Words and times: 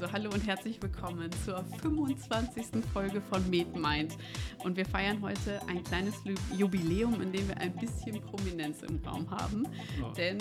Also 0.00 0.12
hallo 0.12 0.30
und 0.32 0.46
herzlich 0.46 0.80
willkommen 0.80 1.28
zur 1.44 1.64
25. 1.82 2.84
Folge 2.92 3.20
von 3.20 3.50
MedMind. 3.50 4.16
Und 4.62 4.76
wir 4.76 4.86
feiern 4.86 5.20
heute 5.22 5.60
ein 5.66 5.82
kleines 5.82 6.14
Jubiläum, 6.56 7.20
in 7.20 7.32
dem 7.32 7.48
wir 7.48 7.58
ein 7.58 7.72
bisschen 7.72 8.20
Prominenz 8.20 8.82
im 8.82 9.00
Raum 9.04 9.28
haben. 9.28 9.66
Oh. 10.00 10.12
Denn 10.16 10.38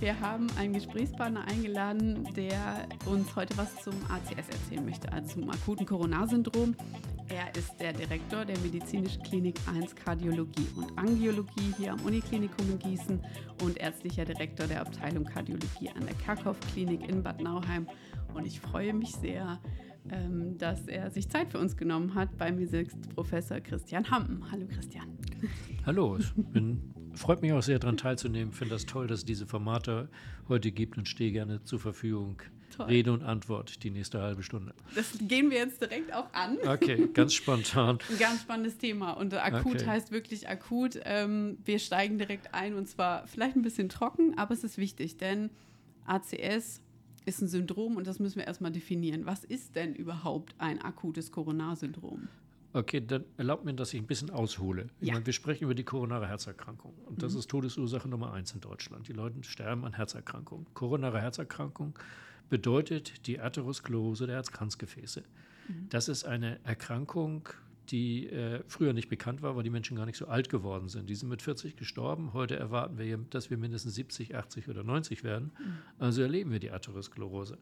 wir 0.00 0.18
haben 0.18 0.48
einen 0.58 0.72
Gesprächspartner 0.72 1.44
eingeladen, 1.46 2.28
der 2.34 2.88
uns 3.04 3.36
heute 3.36 3.56
was 3.56 3.76
zum 3.84 3.94
ACS 4.08 4.48
erzählen 4.48 4.84
möchte, 4.84 5.12
also 5.12 5.40
zum 5.40 5.50
akuten 5.50 5.86
Coronarsyndrom. 5.86 6.74
Er 7.28 7.54
ist 7.56 7.78
der 7.78 7.92
Direktor 7.92 8.44
der 8.44 8.58
Medizinischen 8.58 9.22
Klinik 9.22 9.56
1 9.72 9.94
Kardiologie 9.94 10.66
und 10.76 10.98
Angiologie 10.98 11.74
hier 11.76 11.92
am 11.92 12.00
Uniklinikum 12.00 12.70
in 12.70 12.78
Gießen 12.80 13.20
und 13.62 13.78
ärztlicher 13.78 14.24
Direktor 14.24 14.66
der 14.66 14.80
Abteilung 14.80 15.24
Kardiologie 15.24 15.90
an 15.90 16.06
der 16.06 16.14
Kerkhoff 16.16 16.58
Klinik 16.72 17.08
in 17.08 17.22
Bad 17.22 17.40
Nauheim. 17.40 17.86
Und 18.34 18.46
ich 18.46 18.60
freue 18.60 18.92
mich 18.94 19.14
sehr, 19.16 19.60
ähm, 20.10 20.58
dass 20.58 20.86
er 20.86 21.10
sich 21.10 21.28
Zeit 21.28 21.50
für 21.50 21.58
uns 21.58 21.76
genommen 21.76 22.14
hat. 22.14 22.36
Bei 22.38 22.52
mir 22.52 22.66
sitzt 22.66 23.14
Professor 23.14 23.60
Christian 23.60 24.10
Hampen. 24.10 24.50
Hallo 24.50 24.66
Christian. 24.66 25.18
Hallo, 25.84 26.16
ich 26.18 26.32
bin, 26.34 26.94
freut 27.14 27.42
mich 27.42 27.52
auch 27.52 27.62
sehr 27.62 27.78
daran 27.78 27.96
teilzunehmen. 27.96 28.50
Ich 28.50 28.56
finde 28.56 28.74
das 28.74 28.86
toll, 28.86 29.06
dass 29.06 29.20
es 29.20 29.24
diese 29.24 29.46
Formate 29.46 30.08
heute 30.48 30.70
gibt 30.70 30.98
und 30.98 31.08
stehe 31.08 31.32
gerne 31.32 31.62
zur 31.62 31.78
Verfügung. 31.78 32.42
Toll. 32.76 32.86
Rede 32.86 33.12
und 33.12 33.22
Antwort 33.22 33.82
die 33.84 33.90
nächste 33.90 34.20
halbe 34.20 34.42
Stunde. 34.42 34.74
Das 34.94 35.16
gehen 35.20 35.50
wir 35.50 35.58
jetzt 35.58 35.80
direkt 35.80 36.12
auch 36.12 36.32
an. 36.32 36.58
Okay, 36.66 37.08
ganz 37.14 37.32
spontan. 37.32 37.98
Ein 38.10 38.18
ganz 38.18 38.42
spannendes 38.42 38.76
Thema. 38.76 39.12
Und 39.12 39.32
akut 39.34 39.76
okay. 39.76 39.86
heißt 39.86 40.10
wirklich 40.10 40.48
akut. 40.48 40.98
Ähm, 41.04 41.58
wir 41.64 41.78
steigen 41.78 42.18
direkt 42.18 42.54
ein 42.54 42.74
und 42.74 42.86
zwar 42.86 43.26
vielleicht 43.26 43.56
ein 43.56 43.62
bisschen 43.62 43.88
trocken, 43.88 44.36
aber 44.36 44.52
es 44.52 44.64
ist 44.64 44.78
wichtig, 44.78 45.16
denn 45.16 45.50
ACS 46.06 46.82
ist 47.26 47.42
ein 47.42 47.48
Syndrom 47.48 47.96
und 47.96 48.06
das 48.06 48.18
müssen 48.18 48.38
wir 48.38 48.46
erstmal 48.46 48.72
definieren. 48.72 49.26
Was 49.26 49.44
ist 49.44 49.76
denn 49.76 49.94
überhaupt 49.94 50.54
ein 50.58 50.80
akutes 50.80 51.30
Coronarsyndrom? 51.32 52.28
Okay, 52.72 53.00
dann 53.04 53.24
erlaubt 53.36 53.64
mir, 53.64 53.74
dass 53.74 53.94
ich 53.94 54.00
ein 54.00 54.06
bisschen 54.06 54.30
aushole. 54.30 54.88
Ja. 55.00 55.14
Meine, 55.14 55.26
wir 55.26 55.32
sprechen 55.32 55.64
über 55.64 55.74
die 55.74 55.84
koronare 55.84 56.28
Herzerkrankung. 56.28 56.92
Und 57.06 57.22
das 57.22 57.32
mhm. 57.32 57.38
ist 57.38 57.50
Todesursache 57.50 58.08
Nummer 58.08 58.32
eins 58.32 58.52
in 58.52 58.60
Deutschland. 58.60 59.08
Die 59.08 59.12
Leute 59.12 59.42
sterben 59.44 59.84
an 59.84 59.94
Herzerkrankungen. 59.94 60.66
Koronare 60.74 61.20
Herzerkrankung 61.20 61.98
bedeutet 62.48 63.26
die 63.26 63.40
Atherosklerose 63.40 64.26
der 64.26 64.36
Herzkranzgefäße. 64.36 65.22
Mhm. 65.68 65.88
Das 65.88 66.08
ist 66.08 66.24
eine 66.24 66.62
Erkrankung, 66.64 67.48
die 67.90 68.28
äh, 68.28 68.62
früher 68.66 68.92
nicht 68.92 69.08
bekannt 69.08 69.42
war, 69.42 69.56
weil 69.56 69.62
die 69.62 69.70
Menschen 69.70 69.96
gar 69.96 70.06
nicht 70.06 70.18
so 70.18 70.26
alt 70.26 70.48
geworden 70.48 70.88
sind. 70.88 71.08
Die 71.08 71.14
sind 71.14 71.28
mit 71.28 71.42
40 71.42 71.76
gestorben. 71.76 72.32
Heute 72.32 72.56
erwarten 72.56 72.98
wir, 72.98 73.18
dass 73.30 73.50
wir 73.50 73.56
mindestens 73.56 73.94
70, 73.94 74.34
80 74.34 74.68
oder 74.68 74.82
90 74.82 75.24
werden. 75.24 75.52
Mhm. 75.58 75.78
Also 75.98 76.22
erleben 76.22 76.50
wir 76.50 76.58
die 76.58 76.70
Atherosklerose. 76.70 77.58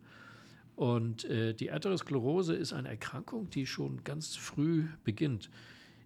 Und 0.77 1.25
äh, 1.25 1.55
die 1.55 1.71
Atherosklerose 1.71 2.55
ist 2.55 2.73
eine 2.73 2.89
Erkrankung, 2.89 3.51
die 3.51 3.67
schon 3.67 4.03
ganz 4.03 4.35
früh 4.35 4.87
beginnt. 5.05 5.51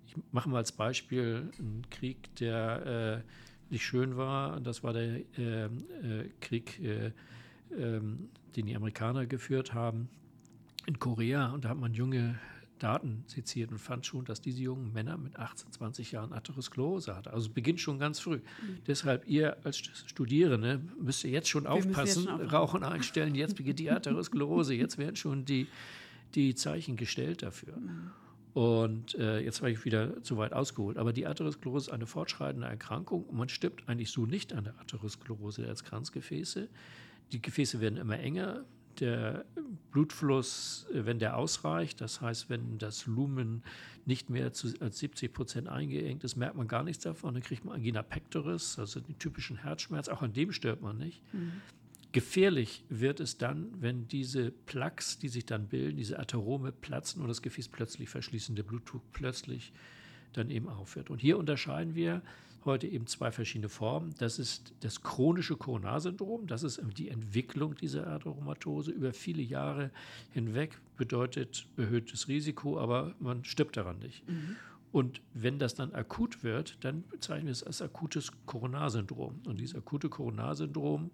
Ich 0.07 0.15
mache 0.33 0.49
mal 0.49 0.59
als 0.59 0.73
Beispiel 0.73 1.51
einen 1.59 1.87
Krieg, 1.91 2.35
der 2.37 3.23
äh, 3.25 3.73
nicht 3.73 3.85
schön 3.85 4.17
war. 4.17 4.61
Das 4.61 4.83
war 4.83 4.93
der 4.93 5.21
äh, 5.39 5.65
äh, 5.67 5.69
Krieg, 6.41 6.81
äh, 6.81 7.13
ähm, 7.77 8.29
den 8.57 8.67
die 8.67 8.77
Amerikaner 8.77 9.27
geführt 9.27 9.75
haben 9.75 10.09
in 10.87 10.99
Korea. 10.99 11.53
Und 11.53 11.65
da 11.65 11.71
hat 11.71 11.79
man 11.79 11.93
junge 11.93 12.39
Daten 12.79 13.25
seziert 13.27 13.71
und 13.71 13.79
fand 13.79 14.07
schon, 14.07 14.25
dass 14.25 14.41
diese 14.41 14.63
jungen 14.63 14.93
Männer 14.93 15.17
mit 15.17 15.39
18, 15.39 15.73
20 15.73 16.13
Jahren 16.13 16.33
Atherosklerose 16.33 17.15
hatten. 17.15 17.29
Also 17.29 17.51
beginnt 17.51 17.81
schon 17.81 17.99
ganz 17.99 18.21
früh. 18.21 18.37
Mhm. 18.37 18.79
Deshalb 18.87 19.27
ihr 19.29 19.57
als 19.65 19.79
Studierende 19.79 20.81
müsst 21.01 21.25
ihr 21.25 21.31
jetzt 21.31 21.49
schon 21.49 21.65
Wir 21.65 21.73
aufpassen, 21.73 22.25
jetzt 22.25 22.31
schon 22.31 22.41
Rauchen 22.49 22.83
einstellen, 22.83 23.35
jetzt 23.35 23.57
beginnt 23.57 23.79
die 23.79 23.91
Atherosklerose, 23.91 24.75
jetzt 24.75 24.99
werden 24.99 25.17
schon 25.17 25.45
die, 25.45 25.67
die 26.35 26.55
Zeichen 26.55 26.97
gestellt 26.97 27.43
dafür. 27.43 27.77
Mhm. 27.77 28.11
Und 28.55 29.15
äh, 29.15 29.39
jetzt 29.41 29.61
habe 29.61 29.71
ich 29.71 29.85
wieder 29.85 30.23
zu 30.23 30.37
weit 30.37 30.53
ausgeholt. 30.53 30.97
Aber 30.97 31.13
die 31.13 31.27
Atherosklerose 31.27 31.91
ist 31.91 31.93
eine 31.95 32.07
fortschreitende 32.07 32.67
Erkrankung 32.67 33.25
und 33.25 33.37
man 33.37 33.49
stirbt 33.49 33.89
eigentlich 33.89 34.11
so 34.11 34.27
nicht 34.27 34.53
an 34.53 34.65
der 34.65 34.79
Atherosklerose 34.81 35.61
der 35.61 35.69
Herzkranzgefäße. 35.69 36.69
Die 37.31 37.43
Gefäße 37.43 37.81
werden 37.81 37.99
immer 37.99 38.19
enger, 38.19 38.65
der 39.01 39.45
Blutfluss, 39.91 40.87
äh, 40.93 41.07
wenn 41.07 41.19
der 41.19 41.37
ausreicht, 41.37 42.01
das 42.01 42.21
heißt, 42.21 42.51
wenn 42.51 42.79
das 42.79 43.07
Lumen 43.07 43.63
nicht 44.07 44.31
mehr 44.31 44.53
zu, 44.53 44.73
als 44.81 44.99
70 44.99 45.33
Prozent 45.33 45.69
eingeengt 45.69 46.25
ist, 46.25 46.37
merkt 46.37 46.57
man 46.57 46.69
gar 46.69 46.83
nichts 46.83 47.05
davon. 47.05 47.35
Dann 47.35 47.43
kriegt 47.43 47.65
man 47.65 47.75
Angina 47.75 48.03
pectoris, 48.03 48.79
also 48.79 49.01
den 49.01 49.19
typischen 49.19 49.59
Herzschmerz. 49.59 50.09
Auch 50.09 50.23
an 50.23 50.33
dem 50.33 50.53
stirbt 50.53 50.83
man 50.83 50.97
nicht. 50.97 51.23
Mhm. 51.33 51.53
Gefährlich 52.13 52.85
wird 52.89 53.21
es 53.21 53.37
dann, 53.37 53.69
wenn 53.81 54.09
diese 54.09 54.51
Plaques, 54.51 55.19
die 55.19 55.29
sich 55.29 55.45
dann 55.45 55.69
bilden, 55.69 55.99
diese 55.99 56.19
Atherome 56.19 56.73
platzen 56.73 57.21
und 57.21 57.29
das 57.29 57.43
Gefäß 57.43 57.69
plötzlich 57.69 58.09
verschließen, 58.09 58.57
der 58.57 58.63
Blutdruck 58.63 59.03
plötzlich 59.13 59.73
dann 60.33 60.51
eben 60.51 60.69
aufhört. 60.69 61.11
Und 61.11 61.21
hier 61.21 61.39
unterscheiden 61.39 61.95
wir 61.95 62.23
heute 62.65 62.87
eben 62.87 63.07
zwei 63.07 63.31
verschiedene 63.31 63.69
Formen. 63.69 64.15
Das 64.19 64.39
ist 64.39 64.73
das 64.81 65.03
chronische 65.03 65.57
Coronarsyndrom. 65.57 66.47
Das 66.47 66.63
ist 66.63 66.81
die 66.97 67.09
Entwicklung 67.09 67.75
dieser 67.75 68.07
Atheromatose 68.07 68.91
über 68.91 69.13
viele 69.13 69.43
Jahre 69.43 69.91
hinweg, 70.33 70.79
bedeutet 70.97 71.67
erhöhtes 71.77 72.29
Risiko, 72.29 72.79
aber 72.79 73.15
man 73.21 73.45
stirbt 73.45 73.77
daran 73.77 73.99
nicht. 73.99 74.29
Mhm. 74.29 74.57
Und 74.91 75.21
wenn 75.35 75.59
das 75.59 75.75
dann 75.75 75.93
akut 75.93 76.43
wird, 76.43 76.79
dann 76.81 77.05
bezeichnen 77.09 77.47
wir 77.47 77.53
es 77.53 77.63
als 77.63 77.83
akutes 77.83 78.33
Coronarsyndrom. 78.47 79.41
Und 79.47 79.61
dieses 79.61 79.77
akute 79.77 80.09
Coronarsyndrom 80.09 81.11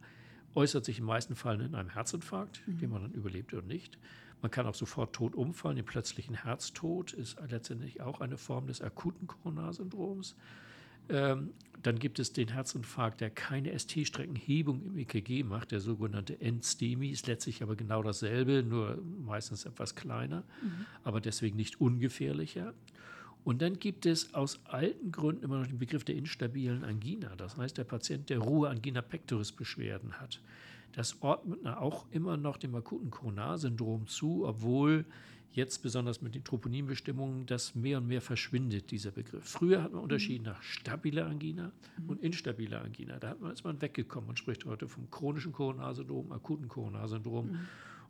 äußert 0.54 0.84
sich 0.84 1.00
im 1.00 1.06
meisten 1.06 1.34
Fällen 1.34 1.60
in 1.60 1.74
einem 1.74 1.90
Herzinfarkt, 1.90 2.62
mhm. 2.66 2.78
den 2.78 2.90
man 2.90 3.02
dann 3.02 3.12
überlebt 3.12 3.52
oder 3.52 3.66
nicht. 3.66 3.98
Man 4.44 4.50
kann 4.50 4.66
auch 4.66 4.74
sofort 4.74 5.14
tot 5.14 5.34
umfallen. 5.34 5.76
Den 5.76 5.86
plötzlichen 5.86 6.34
Herztod 6.34 7.14
ist 7.14 7.38
letztendlich 7.48 8.02
auch 8.02 8.20
eine 8.20 8.36
Form 8.36 8.66
des 8.66 8.82
akuten 8.82 9.26
Coronarsyndroms. 9.26 10.36
Ähm, 11.08 11.54
dann 11.82 11.98
gibt 11.98 12.18
es 12.18 12.34
den 12.34 12.48
Herzinfarkt, 12.48 13.22
der 13.22 13.30
keine 13.30 13.72
ST-Streckenhebung 13.78 14.84
im 14.84 14.98
EKG 14.98 15.44
macht, 15.44 15.70
der 15.70 15.80
sogenannte 15.80 16.38
Endstemi, 16.42 17.08
ist 17.08 17.26
letztlich 17.26 17.62
aber 17.62 17.74
genau 17.74 18.02
dasselbe, 18.02 18.62
nur 18.62 19.02
meistens 19.24 19.64
etwas 19.64 19.94
kleiner, 19.94 20.44
mhm. 20.60 20.84
aber 21.04 21.22
deswegen 21.22 21.56
nicht 21.56 21.80
ungefährlicher. 21.80 22.74
Und 23.44 23.62
dann 23.62 23.78
gibt 23.78 24.04
es 24.04 24.34
aus 24.34 24.60
alten 24.64 25.10
Gründen 25.10 25.42
immer 25.42 25.60
noch 25.60 25.68
den 25.68 25.78
Begriff 25.78 26.04
der 26.04 26.16
instabilen 26.16 26.84
Angina. 26.84 27.34
Das 27.36 27.56
heißt, 27.56 27.78
der 27.78 27.84
Patient, 27.84 28.28
der 28.28 28.40
Ruhe 28.40 28.68
Angina 28.68 29.00
pectoris 29.00 29.52
Beschwerden 29.52 30.20
hat. 30.20 30.42
Das 30.94 31.20
ordnet 31.22 31.62
man 31.62 31.74
auch 31.74 32.06
immer 32.10 32.36
noch 32.36 32.56
dem 32.56 32.74
akuten 32.74 33.10
Coronarsyndrom 33.10 34.06
zu, 34.06 34.46
obwohl 34.46 35.04
jetzt 35.54 35.82
besonders 35.82 36.20
mit 36.20 36.34
den 36.34 36.42
Troponinbestimmungen 36.42 37.46
das 37.46 37.74
mehr 37.74 37.98
und 37.98 38.08
mehr 38.08 38.20
verschwindet, 38.20 38.90
dieser 38.90 39.12
Begriff. 39.12 39.44
Früher 39.44 39.82
hat 39.82 39.92
man 39.92 39.98
mhm. 39.98 40.04
unterschieden 40.04 40.44
nach 40.44 40.62
stabiler 40.62 41.26
Angina 41.26 41.72
mhm. 41.98 42.10
und 42.10 42.22
instabiler 42.22 42.82
Angina. 42.82 43.18
Da 43.18 43.30
hat 43.30 43.40
man, 43.40 43.52
ist 43.52 43.64
man 43.64 43.80
weggekommen. 43.80 44.26
Man 44.28 44.36
spricht 44.36 44.64
heute 44.64 44.88
vom 44.88 45.10
chronischen 45.10 45.52
Coronarsyndrom, 45.52 46.32
akuten 46.32 46.68
Coronarsyndrom. 46.68 47.52
Mhm. 47.52 47.58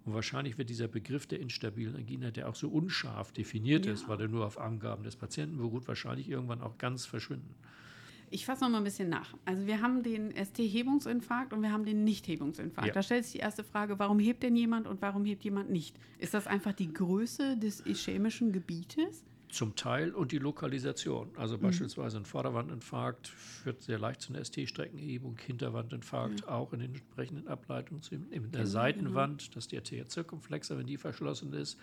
Und 0.07 0.13
wahrscheinlich 0.13 0.59
wird 0.59 0.69
dieser 0.69 0.89
Begriff 0.89 1.27
der 1.27 1.41
instabilen 1.41 1.97
Angina, 1.97 2.31
der 2.31 2.49
auch 2.49 2.55
so 2.55 2.69
unscharf 2.69 3.33
definiert 3.33 3.87
ja. 3.87 3.93
ist, 3.93 4.09
weil 4.09 4.21
er 4.21 4.29
nur 4.29 4.47
auf 4.47 4.59
Angaben 4.59 5.05
des 5.05 5.17
Patienten 5.17 5.57
beruht, 5.57 5.89
wahrscheinlich 5.89 6.29
irgendwann 6.29 6.61
auch 6.61 6.77
ganz 6.77 7.07
verschwinden. 7.07 7.55
Ich 8.35 8.47
fasse 8.47 8.65
noch 8.65 8.71
mal 8.71 8.79
ein 8.79 8.85
bisschen 8.85 9.09
nach. 9.09 9.33
Also 9.45 9.65
wir 9.69 9.81
haben 9.81 10.03
den 10.03 10.35
ST-Hebungsinfarkt 10.35 11.53
und 11.53 11.63
wir 11.63 11.71
haben 11.71 11.85
den 11.85 12.03
Nicht-Hebungsinfarkt. 12.03 12.89
Ja. 12.89 12.93
Da 12.93 13.01
stellt 13.01 13.23
sich 13.23 13.35
die 13.35 13.39
erste 13.39 13.63
Frage, 13.63 13.97
warum 14.01 14.19
hebt 14.19 14.43
denn 14.43 14.57
jemand 14.57 14.89
und 14.89 15.01
warum 15.03 15.25
hebt 15.25 15.45
jemand 15.45 15.71
nicht? 15.71 15.97
Ist 16.19 16.35
das 16.35 16.49
einfach 16.49 16.73
die 16.73 16.93
Größe 16.93 17.57
des 17.57 17.87
ischämischen 17.87 18.51
Gebietes? 18.51 19.23
Zum 19.51 19.77
Teil 19.77 20.11
und 20.11 20.33
die 20.33 20.39
Lokalisation. 20.39 21.29
Also 21.37 21.59
mhm. 21.59 21.61
beispielsweise 21.61 22.17
ein 22.17 22.25
Vorderwandinfarkt 22.25 23.29
führt 23.29 23.83
sehr 23.83 24.01
leicht 24.01 24.21
zu 24.21 24.33
einer 24.33 24.45
ST-Streckenhebung, 24.45 25.39
Hinterwandinfarkt 25.39 26.41
mhm. 26.41 26.49
auch 26.49 26.73
in 26.73 26.81
den 26.81 26.91
entsprechenden 26.91 27.47
Ableitungen. 27.47 28.03
In 28.11 28.51
der 28.51 28.63
genau, 28.63 28.65
Seitenwand, 28.65 29.43
genau. 29.43 29.55
das 29.55 29.65
ist 29.67 29.71
die 29.71 29.77
Arteria 29.77 30.11
circumflexa, 30.11 30.77
wenn 30.77 30.89
die 30.89 30.97
verschlossen 30.97 31.53
ist, 31.53 31.79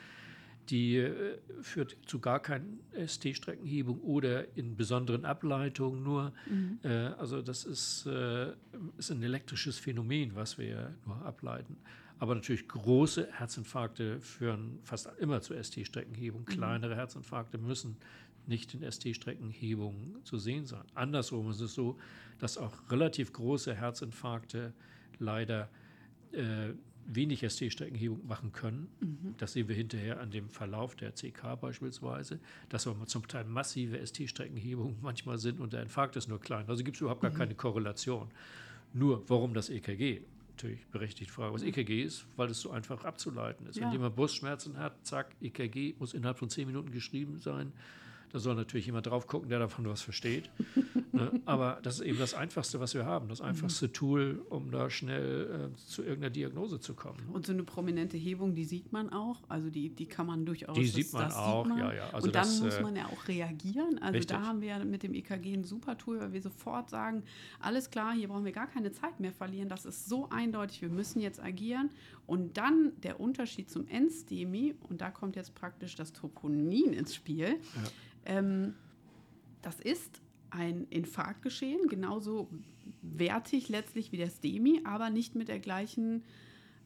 die 0.69 0.98
äh, 0.98 1.38
führt 1.62 1.98
zu 2.06 2.19
gar 2.19 2.40
keinen 2.40 2.80
ST-Streckenhebung 2.94 4.00
oder 4.02 4.56
in 4.56 4.75
besonderen 4.75 5.25
Ableitungen 5.25 6.04
nur. 6.04 6.34
Mhm. 6.50 6.80
Äh, 6.84 6.90
also 7.18 7.42
das 7.42 7.66
ist, 7.66 8.06
äh, 8.06 8.52
ist 8.98 9.12
ein 9.12 9.24
elektrisches 9.24 9.78
Phänomen, 9.78 10.36
was 10.36 10.58
wir 10.58 10.96
nur 11.06 11.25
ableiten. 11.25 11.78
Aber 12.19 12.36
natürlich 12.36 12.68
große 12.68 13.30
Herzinfarkte 13.31 14.22
führen 14.22 14.80
fast 14.84 15.10
immer 15.19 15.42
zur 15.42 15.62
ST-Streckenhebung. 15.62 16.42
Mhm. 16.42 16.46
Kleinere 16.46 16.96
Herzinfarkte 16.96 17.57
müssen 17.57 17.98
nicht 18.48 18.74
in 18.74 18.90
ST-Streckenhebungen 18.90 20.24
zu 20.24 20.38
sehen 20.38 20.66
sein. 20.66 20.84
Andersrum 20.94 21.50
ist 21.50 21.62
es 21.62 21.74
so, 21.74 21.98
dass 22.40 22.57
auch 22.57 22.74
relativ 22.90 23.34
große 23.34 23.74
Herzinfarkte 23.74 24.74
leider 25.19 25.69
äh, 26.31 26.74
wenig 27.06 27.42
ST-Streckenhebung 27.48 28.25
machen 28.27 28.51
können. 28.51 28.88
Mhm. 29.00 29.36
Das 29.38 29.53
sehen 29.53 29.68
wir 29.68 29.75
hinterher 29.75 30.19
an 30.19 30.31
dem 30.31 30.50
Verlauf 30.50 30.95
der 30.95 31.13
CK 31.13 31.59
beispielsweise, 31.59 32.39
dass 32.69 32.88
aber 32.88 33.06
zum 33.07 33.27
Teil 33.27 33.45
massive 33.45 34.06
ST-Streckenhebungen 34.06 34.98
manchmal 35.01 35.38
sind 35.38 35.59
und 35.59 35.74
der 35.74 35.81
Infarkt 35.81 36.15
ist 36.15 36.27
nur 36.27 36.39
klein. 36.39 36.65
Also 36.68 36.83
gibt 36.83 36.98
es 36.98 37.01
überhaupt 37.01 37.21
gar 37.21 37.31
mhm. 37.31 37.38
keine 37.38 37.56
Korrelation. 37.56 38.30
Nur, 38.94 39.24
warum 39.30 39.53
das 39.53 39.69
EKG? 39.69 40.21
natürlich 40.62 40.86
berechtigt 40.88 41.31
fragen, 41.31 41.53
was 41.53 41.63
EKG 41.63 42.03
ist, 42.03 42.25
weil 42.36 42.50
es 42.50 42.62
so 42.62 42.69
einfach 42.69 43.04
abzuleiten 43.04 43.65
ist. 43.68 43.77
Ja. 43.77 43.86
Wenn 43.86 43.94
jemand 43.94 44.15
Brustschmerzen 44.15 44.77
hat, 44.77 44.94
zack, 45.06 45.36
EKG 45.42 45.95
muss 45.97 46.13
innerhalb 46.13 46.38
von 46.38 46.50
zehn 46.50 46.68
Minuten 46.68 46.92
geschrieben 46.92 47.39
sein. 47.39 47.71
Da 48.31 48.39
soll 48.39 48.56
natürlich 48.56 48.86
jemand 48.86 49.07
drauf 49.07 49.28
gucken, 49.28 49.50
der 49.50 49.60
davon 49.60 49.86
was 49.86 50.01
versteht. 50.01 50.50
ne? 51.12 51.42
Aber 51.45 51.80
das 51.83 52.00
ist 52.00 52.06
eben 52.06 52.18
das 52.18 52.33
Einfachste, 52.33 52.80
was 52.80 52.94
wir 52.94 53.06
haben, 53.06 53.28
das 53.28 53.42
einfachste 53.42 53.88
mhm. 53.88 53.94
Tool, 53.94 54.45
um 54.50 54.72
da 54.72 54.89
schnell 54.89 55.72
äh, 55.74 55.75
zu 55.75 56.04
irgendeiner 56.04 56.30
Diagnose 56.30 56.80
zu 56.80 56.94
kommen. 56.94 57.19
Ne? 57.28 57.33
Und 57.33 57.45
so 57.45 57.51
eine 57.51 57.63
prominente 57.63 58.18
Hebung, 58.18 58.56
die 58.56 58.63
sieht 58.63 58.94
man 58.94 59.12
auch. 59.12 59.42
Also 59.50 59.69
die, 59.69 59.89
die 59.89 60.06
kann 60.06 60.28
man 60.28 60.45
durchaus. 60.45 60.75
Die 60.75 60.86
sieht 60.86 61.12
man 61.12 61.31
auch, 61.31 61.66
sieht 61.66 61.75
man. 61.75 61.80
ja, 61.80 61.94
ja. 61.94 62.10
Also 62.12 62.28
Und 62.28 62.36
dann 62.36 62.44
das, 62.44 62.62
muss 62.62 62.75
äh, 62.75 62.81
man 62.81 62.95
ja 62.95 63.07
auch 63.07 63.28
reagieren. 63.28 63.98
Also 64.00 64.18
richtig. 64.18 64.38
da 64.38 64.44
haben 64.44 64.62
wir 64.62 64.69
ja 64.69 64.83
mit 64.83 65.04
dem 65.04 65.13
EKG 65.13 65.54
ein 65.54 65.63
super 65.63 65.98
Tool, 65.98 66.19
weil 66.19 66.31
wir 66.31 66.42
sofort 66.42 66.89
sagen, 66.89 67.24
alles 67.60 67.89
klar, 67.89 68.13
hier 68.13 68.30
brauchen 68.30 68.45
wir 68.45 68.54
gar 68.54 68.68
keine 68.68 68.92
Zeit 68.92 69.19
mehr 69.19 69.33
verlieren. 69.33 69.68
Das 69.68 69.86
ist 69.86 70.07
so 70.07 70.30
eindeutig, 70.30 70.81
wir 70.81 70.89
müssen 70.89 71.19
jetzt 71.19 71.42
agieren. 71.42 71.89
Und 72.28 72.57
dann 72.57 72.94
der 73.04 73.19
Unterschied 73.19 73.69
zum 73.69 73.86
NSTEMI, 73.86 74.75
und 74.88 75.01
da 75.01 75.10
kommt 75.10 75.36
jetzt 75.36 75.54
praktisch 75.54 75.95
das 75.95 76.13
Troponin 76.13 76.94
ins 76.94 77.13
Spiel. 77.13 77.60
Ja 77.75 77.81
ähm, 78.25 78.75
das 79.62 79.79
ist 79.79 80.21
ein 80.50 80.88
Infarktgeschehen, 80.89 81.88
genauso 81.88 82.50
wertig 83.01 83.69
letztlich 83.69 84.12
wie 84.12 84.18
der 84.18 84.29
STEMI, 84.29 84.81
aber 84.83 85.09
nicht 85.09 85.35
mit 85.35 85.47
der 85.47 85.59
gleichen 85.59 86.23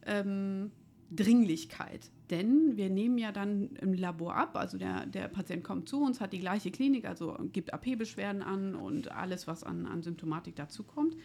ähm, 0.06 0.72
Dringlichkeit. 1.12 2.12
Denn 2.30 2.78
wir 2.78 2.90
nehmen 2.90 3.18
ja 3.18 3.32
dann 3.32 3.76
im 3.82 3.94
Labor 3.94 4.36
ab, 4.36 4.56
also 4.56 4.78
der, 4.78 5.06
der 5.06 5.28
Patient 5.28 5.64
kommt 5.64 5.88
zu 5.88 6.02
uns, 6.02 6.20
hat 6.20 6.34
die 6.34 6.40
gleiche 6.40 6.72
Klinik, 6.72 7.06
also 7.06 7.38
gibt 7.54 7.74
AP-Beschwerden 7.74 8.42
an 8.42 8.76
und 8.76 9.12
alles, 9.12 9.48
was 9.48 9.64
an, 9.64 9.86
an 9.86 10.02
Symptomatik 10.02 10.56
dazukommt. 10.56 11.16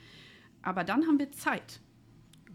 Aber 0.62 0.84
dann 0.84 1.06
haben 1.06 1.18
wir 1.18 1.32
Zeit. 1.32 1.80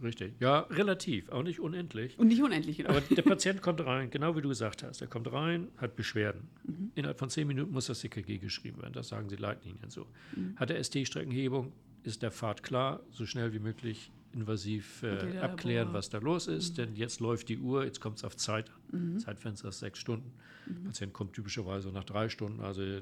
Richtig. 0.02 0.34
Ja, 0.40 0.62
relativ, 0.62 1.30
auch 1.30 1.44
nicht 1.44 1.60
unendlich. 1.60 2.18
Und 2.20 2.28
nicht 2.28 2.42
unendlich, 2.42 2.78
genau. 2.78 2.90
Aber 2.90 3.02
der 3.02 3.22
Patient 3.22 3.62
kommt 3.62 3.86
rein, 3.86 4.10
genau 4.10 4.36
wie 4.36 4.42
du 4.42 4.50
gesagt 4.50 4.84
hast. 4.84 5.02
Er 5.02 5.08
kommt 5.08 5.32
rein, 5.32 5.70
hat 5.78 5.96
Beschwerden. 5.96 6.48
Mhm. 6.64 6.92
Innerhalb 6.96 7.20
von 7.20 7.30
zehn 7.30 7.48
Minuten 7.48 7.72
muss 7.72 7.88
das 7.88 8.00
CKG 8.00 8.38
geschrieben 8.38 8.82
werden. 8.82 8.94
Das 8.94 9.08
sagen 9.08 9.30
sie 9.30 9.36
Leitlinien 9.36 9.90
so. 9.90 10.08
Mhm. 10.36 10.56
Hat 10.58 10.70
er 10.70 10.84
ST-Streckenhebung, 10.84 11.72
ist 12.04 12.22
der 12.22 12.32
Pfad 12.32 12.64
klar, 12.64 13.02
so 13.12 13.26
schnell 13.26 13.54
wie 13.54 13.60
möglich 13.60 14.12
invasiv 14.36 15.02
äh, 15.04 15.40
abklären, 15.40 15.94
was 15.94 16.10
da 16.10 16.18
los 16.18 16.48
ist. 16.48 16.72
Mhm. 16.72 16.76
Denn 16.76 16.96
jetzt 16.96 17.20
läuft 17.22 17.50
die 17.50 17.58
Uhr, 17.58 17.86
jetzt 17.86 18.02
kommt 18.02 18.18
es 18.18 18.24
auf 18.24 18.36
Zeit. 18.36 18.70
Mhm. 18.92 19.20
Zeitfenster 19.20 19.70
ist 19.70 19.80
sechs 19.80 20.00
Stunden. 20.00 20.32
Der 20.68 20.74
mhm. 20.74 20.84
Patient 20.84 21.14
kommt 21.14 21.34
typischerweise 21.34 21.90
nach 21.90 22.04
drei 22.04 22.30
Stunden, 22.30 22.60
also 22.60 22.82
äh, 22.82 23.02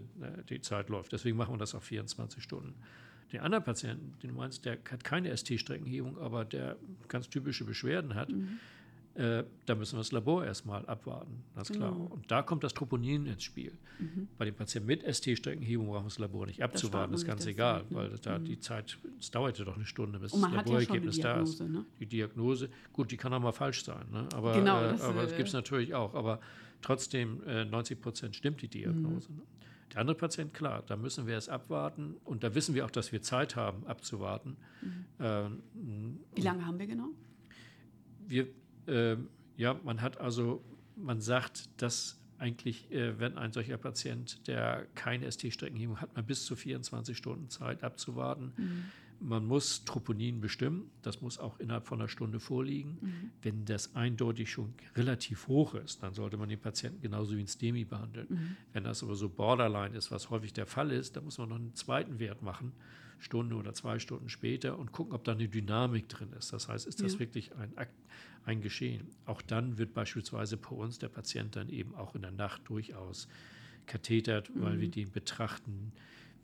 die 0.50 0.62
Zeit 0.62 0.90
läuft. 0.90 1.12
Deswegen 1.12 1.36
machen 1.36 1.54
wir 1.56 1.58
das 1.58 1.74
auf 1.76 1.84
24 1.84 2.42
Stunden. 2.44 2.76
Den 3.32 3.42
anderen 3.42 3.64
Patienten, 3.64 4.14
den 4.22 4.32
du 4.32 4.36
meinst, 4.36 4.66
der 4.66 4.78
hat 4.90 5.04
keine 5.04 5.36
ST-Streckenhebung, 5.36 6.18
aber 6.20 6.46
der 6.46 6.78
ganz 7.08 7.30
typische 7.30 7.64
Beschwerden 7.64 8.14
hat, 8.16 8.30
mhm. 8.30 8.60
äh, 9.16 9.44
da 9.66 9.76
müssen 9.76 9.94
wir 9.94 10.00
das 10.00 10.12
Labor 10.12 10.46
erstmal 10.46 10.86
abwarten. 10.86 11.44
Das 11.56 11.70
ist 11.70 11.78
klar. 11.78 11.92
Mhm. 11.92 12.08
Und 12.08 12.32
da 12.32 12.44
kommt 12.44 12.64
das 12.64 12.74
Troponin 12.74 13.26
ins 13.26 13.44
Spiel. 13.44 13.72
Mhm. 14.00 14.28
Bei 14.38 14.46
dem 14.46 14.56
Patienten 14.56 14.88
mit 14.88 15.04
ST-Streckenhebung 15.04 15.88
brauchen 15.88 16.04
wir 16.04 16.10
das 16.10 16.20
Labor 16.20 16.46
nicht 16.46 16.62
abzuwarten, 16.62 17.12
das, 17.12 17.22
ist 17.22 17.28
ganz 17.28 17.46
egal, 17.46 17.86
weil 17.90 18.10
da 18.22 18.38
die 18.38 18.60
Zeit, 18.60 18.98
es 19.20 19.32
dauerte 19.32 19.66
doch 19.66 19.76
eine 19.76 19.86
Stunde, 19.86 20.20
bis 20.20 20.32
das 20.32 20.42
Laborergebnis 20.42 21.18
ja 21.18 21.36
da 21.36 21.42
ist. 21.42 21.60
Ne? 21.62 21.86
Die 22.00 22.06
Diagnose, 22.06 22.70
gut, 22.92 23.12
die 23.12 23.18
kann 23.18 23.34
auch 23.34 23.40
mal 23.42 23.52
falsch 23.52 23.84
sein, 23.84 24.06
ne? 24.12 24.28
aber, 24.36 24.54
genau, 24.54 24.80
äh, 24.82 25.00
aber 25.02 25.24
das 25.24 25.34
äh, 25.34 25.38
gibt 25.38 25.48
es 25.48 25.54
natürlich 25.54 25.96
auch. 25.96 26.14
Aber 26.14 26.40
trotzdem, 26.82 27.42
äh, 27.48 27.66
90 27.66 28.00
Prozent 28.00 28.36
stimmt 28.36 28.62
die 28.62 28.68
Diagnose. 28.68 29.32
Mhm. 29.32 29.38
Ne? 29.38 29.44
Der 29.94 30.02
andere 30.02 30.18
Patient, 30.18 30.54
klar, 30.54 30.84
da 30.88 30.96
müssen 30.96 31.28
wir 31.28 31.38
es 31.38 31.50
abwarten 31.50 32.16
und 32.24 32.44
da 32.44 32.56
wissen 32.56 32.74
wir 32.76 32.86
auch, 32.86 32.92
dass 32.92 33.12
wir 33.12 33.22
Zeit 33.22 33.56
haben, 33.56 33.86
abzuwarten. 33.86 34.58
Mhm. 34.82 35.06
Ähm, 35.20 36.20
Wie 36.36 36.42
lange 36.42 36.66
haben 36.66 36.80
wir 36.80 36.88
genau? 36.88 37.10
Wir, 38.28 38.48
äh, 38.88 39.18
ja, 39.56 39.80
man 39.84 40.02
hat 40.02 40.20
also, 40.20 40.64
man 40.96 41.22
sagt, 41.22 41.70
dass 41.82 42.20
eigentlich, 42.40 42.92
äh, 42.92 43.20
wenn 43.20 43.38
ein 43.38 43.54
solcher 43.54 43.78
Patient, 43.78 44.48
der 44.48 44.88
keine 44.96 45.32
ST-Streckenhebung 45.32 46.02
hat, 46.02 46.16
man 46.16 46.26
bis 46.26 46.46
zu 46.46 46.56
24 46.56 47.18
Stunden 47.18 47.50
Zeit 47.50 47.84
abzuwarten. 47.84 48.54
Mhm. 48.58 48.86
Man 49.24 49.46
muss 49.46 49.86
Troponin 49.86 50.42
bestimmen, 50.42 50.92
das 51.02 51.22
muss 51.22 51.40
auch 51.40 51.60
innerhalb 51.60 51.88
von 51.88 52.00
einer 52.00 52.10
Stunde 52.10 52.40
vorliegen. 52.40 52.98
Mhm. 53.02 53.32
Wenn 53.42 53.66
das 53.66 53.96
eindeutig 53.96 54.52
schon 54.52 54.74
relativ 54.96 55.48
hoch 55.48 55.76
ist, 55.76 56.04
dann 56.04 56.14
sollte 56.14 56.38
man 56.38 56.50
den 56.50 56.60
Patienten 56.60 57.02
genauso 57.02 57.36
wie 57.36 57.42
ein 57.42 57.48
STEMI 57.48 57.86
behandeln. 57.86 58.28
Mhm. 58.30 58.58
Wenn 58.74 58.84
das 58.84 59.02
aber 59.02 59.16
so 59.16 59.30
borderline 59.30 59.96
ist, 59.96 60.12
was 60.12 60.30
häufig 60.30 60.54
der 60.54 60.66
Fall 60.66 60.92
ist, 60.92 61.16
dann 61.16 61.24
muss 61.24 61.38
man 61.38 61.50
noch 61.50 61.56
einen 61.56 61.74
zweiten 61.74 62.20
Wert 62.20 62.42
machen, 62.42 62.74
Stunde 63.20 63.56
oder 63.56 63.74
zwei 63.74 64.00
Stunden 64.00 64.30
später 64.30 64.78
und 64.78 64.92
gucken, 64.92 65.14
ob 65.14 65.24
da 65.24 65.32
eine 65.32 65.48
Dynamik 65.48 66.10
drin 66.10 66.34
ist. 66.38 66.52
Das 66.52 66.68
heißt, 66.68 66.86
ist 66.86 67.02
das 67.02 67.14
ja. 67.14 67.20
wirklich 67.20 67.56
ein, 67.56 67.74
ein 68.46 68.62
Geschehen? 68.62 69.08
Auch 69.26 69.42
dann 69.42 69.78
wird 69.78 69.94
beispielsweise 69.94 70.58
bei 70.58 70.76
uns 70.76 71.00
der 71.00 71.10
Patient 71.10 71.56
dann 71.56 71.70
eben 71.70 71.96
auch 71.96 72.16
in 72.16 72.22
der 72.22 72.32
Nacht 72.32 72.62
durchaus 72.66 73.28
kathetert, 73.86 74.54
mhm. 74.54 74.62
weil 74.62 74.80
wir 74.82 74.90
den 74.90 75.12
betrachten 75.12 75.94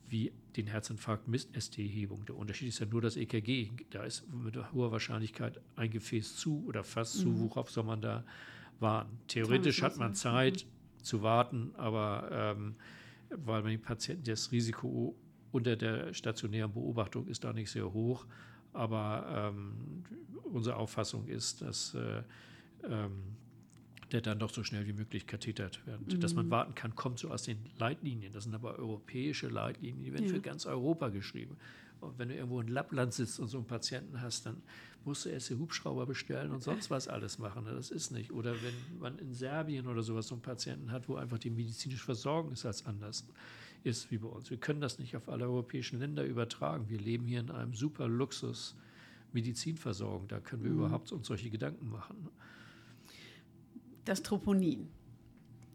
wie 0.09 0.31
den 0.55 0.67
Herzinfarkt 0.67 1.27
misst 1.27 1.49
ST-Hebung. 1.59 2.25
Der 2.25 2.35
Unterschied 2.35 2.69
ist 2.69 2.79
ja 2.79 2.85
nur 2.85 3.01
das 3.01 3.15
EKG. 3.15 3.71
Da 3.91 4.03
ist 4.03 4.25
mit 4.33 4.57
hoher 4.73 4.91
Wahrscheinlichkeit 4.91 5.59
ein 5.75 5.91
Gefäß 5.91 6.35
zu 6.35 6.63
oder 6.67 6.83
fast 6.83 7.17
mhm. 7.17 7.21
zu. 7.21 7.39
Worauf 7.41 7.69
soll 7.69 7.83
man 7.83 8.01
da 8.01 8.23
warten? 8.79 9.19
Theoretisch 9.27 9.81
hat 9.81 9.97
man 9.97 10.15
Zeit 10.15 10.65
mhm. 10.65 11.03
zu 11.03 11.21
warten, 11.21 11.71
aber 11.75 12.29
ähm, 12.31 12.75
weil 13.29 13.61
man 13.61 13.71
den 13.71 13.81
Patienten 13.81 14.23
das 14.23 14.51
Risiko 14.51 15.15
unter 15.51 15.75
der 15.75 16.13
stationären 16.13 16.71
Beobachtung 16.71 17.27
ist 17.27 17.43
da 17.43 17.53
nicht 17.53 17.71
sehr 17.71 17.91
hoch. 17.91 18.25
Aber 18.73 19.51
ähm, 19.53 20.03
unsere 20.43 20.75
Auffassung 20.75 21.27
ist, 21.27 21.61
dass 21.61 21.95
äh, 21.95 22.23
ähm, 22.83 23.35
der 24.11 24.21
dann 24.21 24.39
doch 24.39 24.51
so 24.51 24.63
schnell 24.63 24.87
wie 24.87 24.93
möglich 24.93 25.27
kathetert 25.27 25.85
werden. 25.85 26.05
Mhm. 26.09 26.19
Dass 26.19 26.33
man 26.33 26.49
warten 26.49 26.75
kann, 26.75 26.95
kommt 26.95 27.19
so 27.19 27.29
aus 27.29 27.43
den 27.43 27.57
Leitlinien. 27.77 28.33
Das 28.33 28.43
sind 28.45 28.55
aber 28.55 28.77
europäische 28.77 29.47
Leitlinien, 29.47 30.03
die 30.03 30.13
werden 30.13 30.27
ja. 30.27 30.33
für 30.33 30.41
ganz 30.41 30.65
Europa 30.65 31.09
geschrieben. 31.09 31.57
Und 32.01 32.17
wenn 32.17 32.29
du 32.29 32.35
irgendwo 32.35 32.61
in 32.61 32.69
Lappland 32.69 33.13
sitzt 33.13 33.39
und 33.39 33.49
so 33.49 33.57
einen 33.57 33.67
Patienten 33.67 34.21
hast, 34.21 34.45
dann 34.45 34.61
musst 35.03 35.25
du 35.25 35.29
erst 35.29 35.49
den 35.49 35.59
Hubschrauber 35.59 36.05
bestellen 36.05 36.51
und 36.51 36.63
sonst 36.63 36.89
was 36.89 37.07
alles 37.07 37.39
machen. 37.39 37.65
Das 37.65 37.91
ist 37.91 38.11
nicht. 38.11 38.31
Oder 38.31 38.53
wenn 38.53 38.99
man 38.99 39.19
in 39.19 39.33
Serbien 39.33 39.87
oder 39.87 40.01
sowas 40.01 40.27
so 40.27 40.35
einen 40.35 40.41
Patienten 40.41 40.91
hat, 40.91 41.09
wo 41.09 41.15
einfach 41.15 41.39
die 41.39 41.49
medizinische 41.49 42.03
Versorgung 42.03 42.51
ist 42.51 42.65
als 42.65 42.85
anders 42.85 43.25
ist 43.83 44.11
wie 44.11 44.17
bei 44.17 44.27
uns. 44.27 44.49
Wir 44.49 44.57
können 44.57 44.81
das 44.81 44.99
nicht 44.99 45.15
auf 45.15 45.29
alle 45.29 45.45
europäischen 45.45 45.99
Länder 45.99 46.25
übertragen. 46.25 46.89
Wir 46.89 46.99
leben 46.99 47.25
hier 47.25 47.39
in 47.39 47.49
einem 47.49 47.73
super 47.73 48.07
Luxus 48.07 48.75
Medizinversorgung. 49.31 50.27
Da 50.27 50.39
können 50.39 50.63
wir 50.63 50.71
mhm. 50.71 50.79
überhaupt 50.79 51.11
uns 51.11 51.27
solche 51.27 51.49
Gedanken 51.49 51.89
machen 51.89 52.27
das 54.09 54.23
Troponin. 54.23 54.87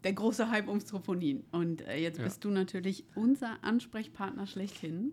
Der 0.02 0.12
große 0.12 0.50
Hype 0.50 0.68
ums 0.68 0.84
Troponin. 0.84 1.44
Und 1.52 1.82
äh, 1.82 1.96
jetzt 1.96 2.18
ja. 2.18 2.24
bist 2.24 2.44
du 2.44 2.50
natürlich 2.50 3.04
unser 3.14 3.62
Ansprechpartner 3.62 4.46
schlechthin, 4.46 5.12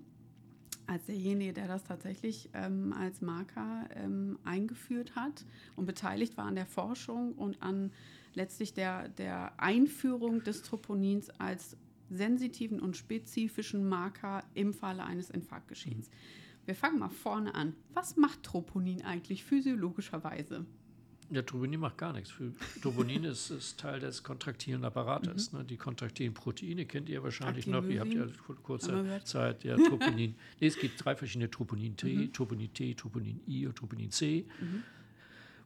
als 0.88 1.06
derjenige, 1.06 1.54
der 1.54 1.68
das 1.68 1.84
tatsächlich 1.84 2.50
ähm, 2.54 2.92
als 2.94 3.22
Marker 3.22 3.88
ähm, 3.96 4.40
eingeführt 4.44 5.16
hat 5.16 5.46
und 5.76 5.86
beteiligt 5.86 6.36
war 6.36 6.46
an 6.46 6.56
der 6.56 6.66
Forschung 6.66 7.34
und 7.34 7.62
an 7.62 7.92
letztlich 8.34 8.74
der, 8.74 9.08
der 9.10 9.60
Einführung 9.60 10.44
des 10.44 10.64
Troponins 10.64 11.30
als 11.40 11.78
sensitiven 12.10 12.82
und 12.82 12.98
spezifischen 12.98 13.88
Marker 13.88 14.44
im 14.54 14.74
Falle 14.74 15.06
eines 15.06 15.30
Infarktgeschehens. 15.30 16.10
Mhm. 16.10 16.42
Wir 16.66 16.76
fangen 16.76 17.00
mal 17.00 17.10
vorne 17.10 17.56
an. 17.56 17.76
Was 17.94 18.18
macht 18.18 18.44
Troponin 18.44 19.04
eigentlich 19.04 19.44
physiologischerweise? 19.44 20.66
Ja, 21.32 21.42
Troponin 21.42 21.80
macht 21.80 21.98
gar 21.98 22.12
nichts. 22.12 22.34
Troponin 22.82 23.24
ist, 23.24 23.52
ist, 23.52 23.80
Teil 23.80 24.02
des 24.02 24.22
kontraktilen 24.22 24.84
Apparates. 24.84 25.54
Mhm. 25.54 25.60
Ne? 25.60 25.66
Die 25.66 25.78
kontraktilen 25.78 26.34
Proteine 26.34 26.86
kennt 26.86 27.08
ihr 27.08 27.24
wahrscheinlich 27.24 27.68
noch. 27.68 27.86
Ihr 27.86 28.02
habt 28.02 28.14
ja 28.14 28.28
vor 28.46 28.56
kurzer 28.58 29.24
Zeit 29.24 29.64
ja 29.64 29.78
Troponin. 29.90 30.36
nee, 30.60 30.68
es 30.68 30.78
gibt 30.78 31.04
drei 31.04 31.16
verschiedene 31.16 31.50
Troponin 31.50 31.96
T, 31.96 32.14
mhm. 32.14 32.34
Troponin 32.34 32.74
T, 32.74 32.94
Troponin 32.96 33.40
I 33.48 33.66
und 33.66 33.78
Troponin 33.78 34.12
C. 34.12 34.46
Mhm. 34.60 34.84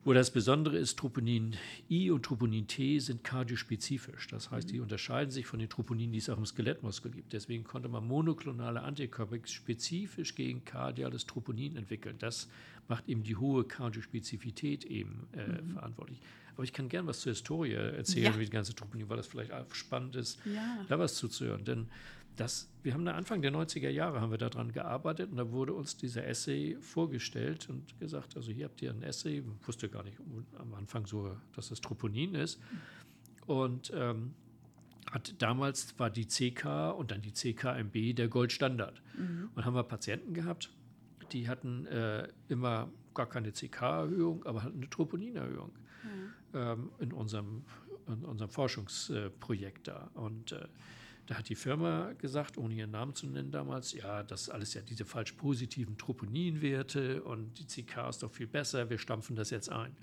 Wo 0.05 0.13
das 0.13 0.29
Besondere 0.29 0.77
ist, 0.77 0.99
Troponin 0.99 1.55
I 1.89 2.11
und 2.11 2.23
Troponin 2.23 2.67
T 2.67 2.99
sind 2.99 3.23
kardiospezifisch. 3.23 4.27
Das 4.27 4.51
heißt, 4.51 4.69
die 4.69 4.75
mhm. 4.75 4.83
unterscheiden 4.83 5.31
sich 5.31 5.47
von 5.47 5.57
den 5.57 5.67
Troponinen, 5.67 6.11
die 6.11 6.19
es 6.19 6.29
auch 6.29 6.37
im 6.37 6.45
Skelettmuskel 6.45 7.09
gibt. 7.09 7.33
Deswegen 7.33 7.63
konnte 7.63 7.89
man 7.89 8.07
monoklonale 8.07 8.83
Antikörper 8.83 9.37
spezifisch 9.45 10.35
gegen 10.35 10.63
kardiales 10.63 11.25
Troponin 11.25 11.75
entwickeln. 11.75 12.17
Das 12.19 12.47
macht 12.87 13.09
eben 13.09 13.23
die 13.23 13.35
hohe 13.35 13.63
Kardiospezifität 13.63 14.85
eben 14.85 15.27
äh, 15.33 15.63
mhm. 15.63 15.71
verantwortlich. 15.71 16.21
Aber 16.53 16.63
ich 16.63 16.71
kann 16.71 16.87
gern 16.87 17.07
was 17.07 17.21
zur 17.21 17.31
Historie 17.31 17.73
erzählen, 17.73 18.31
ja. 18.31 18.39
wie 18.39 18.45
die 18.45 18.51
ganze 18.51 18.75
Troponin, 18.75 19.09
weil 19.09 19.17
das 19.17 19.25
vielleicht 19.25 19.51
auch 19.51 19.73
spannend 19.73 20.15
ist, 20.17 20.39
ja. 20.45 20.85
da 20.87 20.99
was 20.99 21.15
zuzuhören. 21.15 21.65
Denn 21.65 21.87
das, 22.35 22.69
wir 22.83 22.93
haben 22.93 23.05
da 23.05 23.13
Anfang 23.13 23.41
der 23.41 23.51
90er 23.51 23.89
Jahre 23.89 24.21
haben 24.21 24.31
wir 24.31 24.37
daran 24.37 24.71
gearbeitet 24.71 25.31
und 25.31 25.37
da 25.37 25.51
wurde 25.51 25.73
uns 25.73 25.97
dieser 25.97 26.25
Essay 26.25 26.77
vorgestellt 26.81 27.69
und 27.69 27.97
gesagt, 27.99 28.35
also 28.35 28.51
hier 28.51 28.65
habt 28.65 28.81
ihr 28.81 28.91
ein 28.91 29.03
Essay, 29.03 29.39
ich 29.39 29.67
wusste 29.67 29.89
gar 29.89 30.03
nicht 30.03 30.17
am 30.57 30.73
Anfang 30.73 31.05
so, 31.05 31.35
dass 31.55 31.69
das 31.69 31.81
Troponin 31.81 32.35
ist. 32.35 32.59
Und 33.45 33.91
ähm, 33.95 34.33
hat 35.11 35.35
damals 35.41 35.97
war 35.99 36.09
die 36.09 36.25
CK 36.25 36.91
und 36.97 37.11
dann 37.11 37.21
die 37.21 37.33
CKMB 37.33 38.15
der 38.15 38.27
Goldstandard. 38.27 39.01
Mhm. 39.17 39.49
Und 39.55 39.65
haben 39.65 39.75
wir 39.75 39.83
Patienten 39.83 40.33
gehabt, 40.33 40.71
die 41.31 41.47
hatten 41.47 41.85
äh, 41.87 42.27
immer 42.49 42.89
gar 43.13 43.27
keine 43.27 43.51
CK-Erhöhung, 43.51 44.45
aber 44.45 44.63
hatten 44.63 44.77
eine 44.77 44.89
Troponinerhöhung 44.89 45.71
ja. 46.53 46.73
ähm, 46.73 46.91
in, 46.99 47.13
unserem, 47.13 47.63
in 48.07 48.25
unserem 48.25 48.49
Forschungsprojekt 48.49 49.87
da. 49.87 50.09
Und 50.15 50.51
äh, 50.51 50.67
da 51.27 51.35
hat 51.35 51.49
die 51.49 51.55
Firma 51.55 52.13
gesagt, 52.13 52.57
ohne 52.57 52.75
ihren 52.75 52.91
Namen 52.91 53.15
zu 53.15 53.27
nennen 53.27 53.51
damals, 53.51 53.93
ja, 53.93 54.23
das 54.23 54.43
ist 54.43 54.49
alles 54.49 54.73
ja 54.73 54.81
diese 54.81 55.05
falsch 55.05 55.33
positiven 55.33 55.97
Troponinwerte 55.97 57.23
und 57.23 57.57
die 57.59 57.65
CK 57.65 58.09
ist 58.09 58.23
doch 58.23 58.31
viel 58.31 58.47
besser, 58.47 58.89
wir 58.89 58.99
stampfen 58.99 59.35
das 59.35 59.49
jetzt 59.49 59.71
ein. 59.71 59.95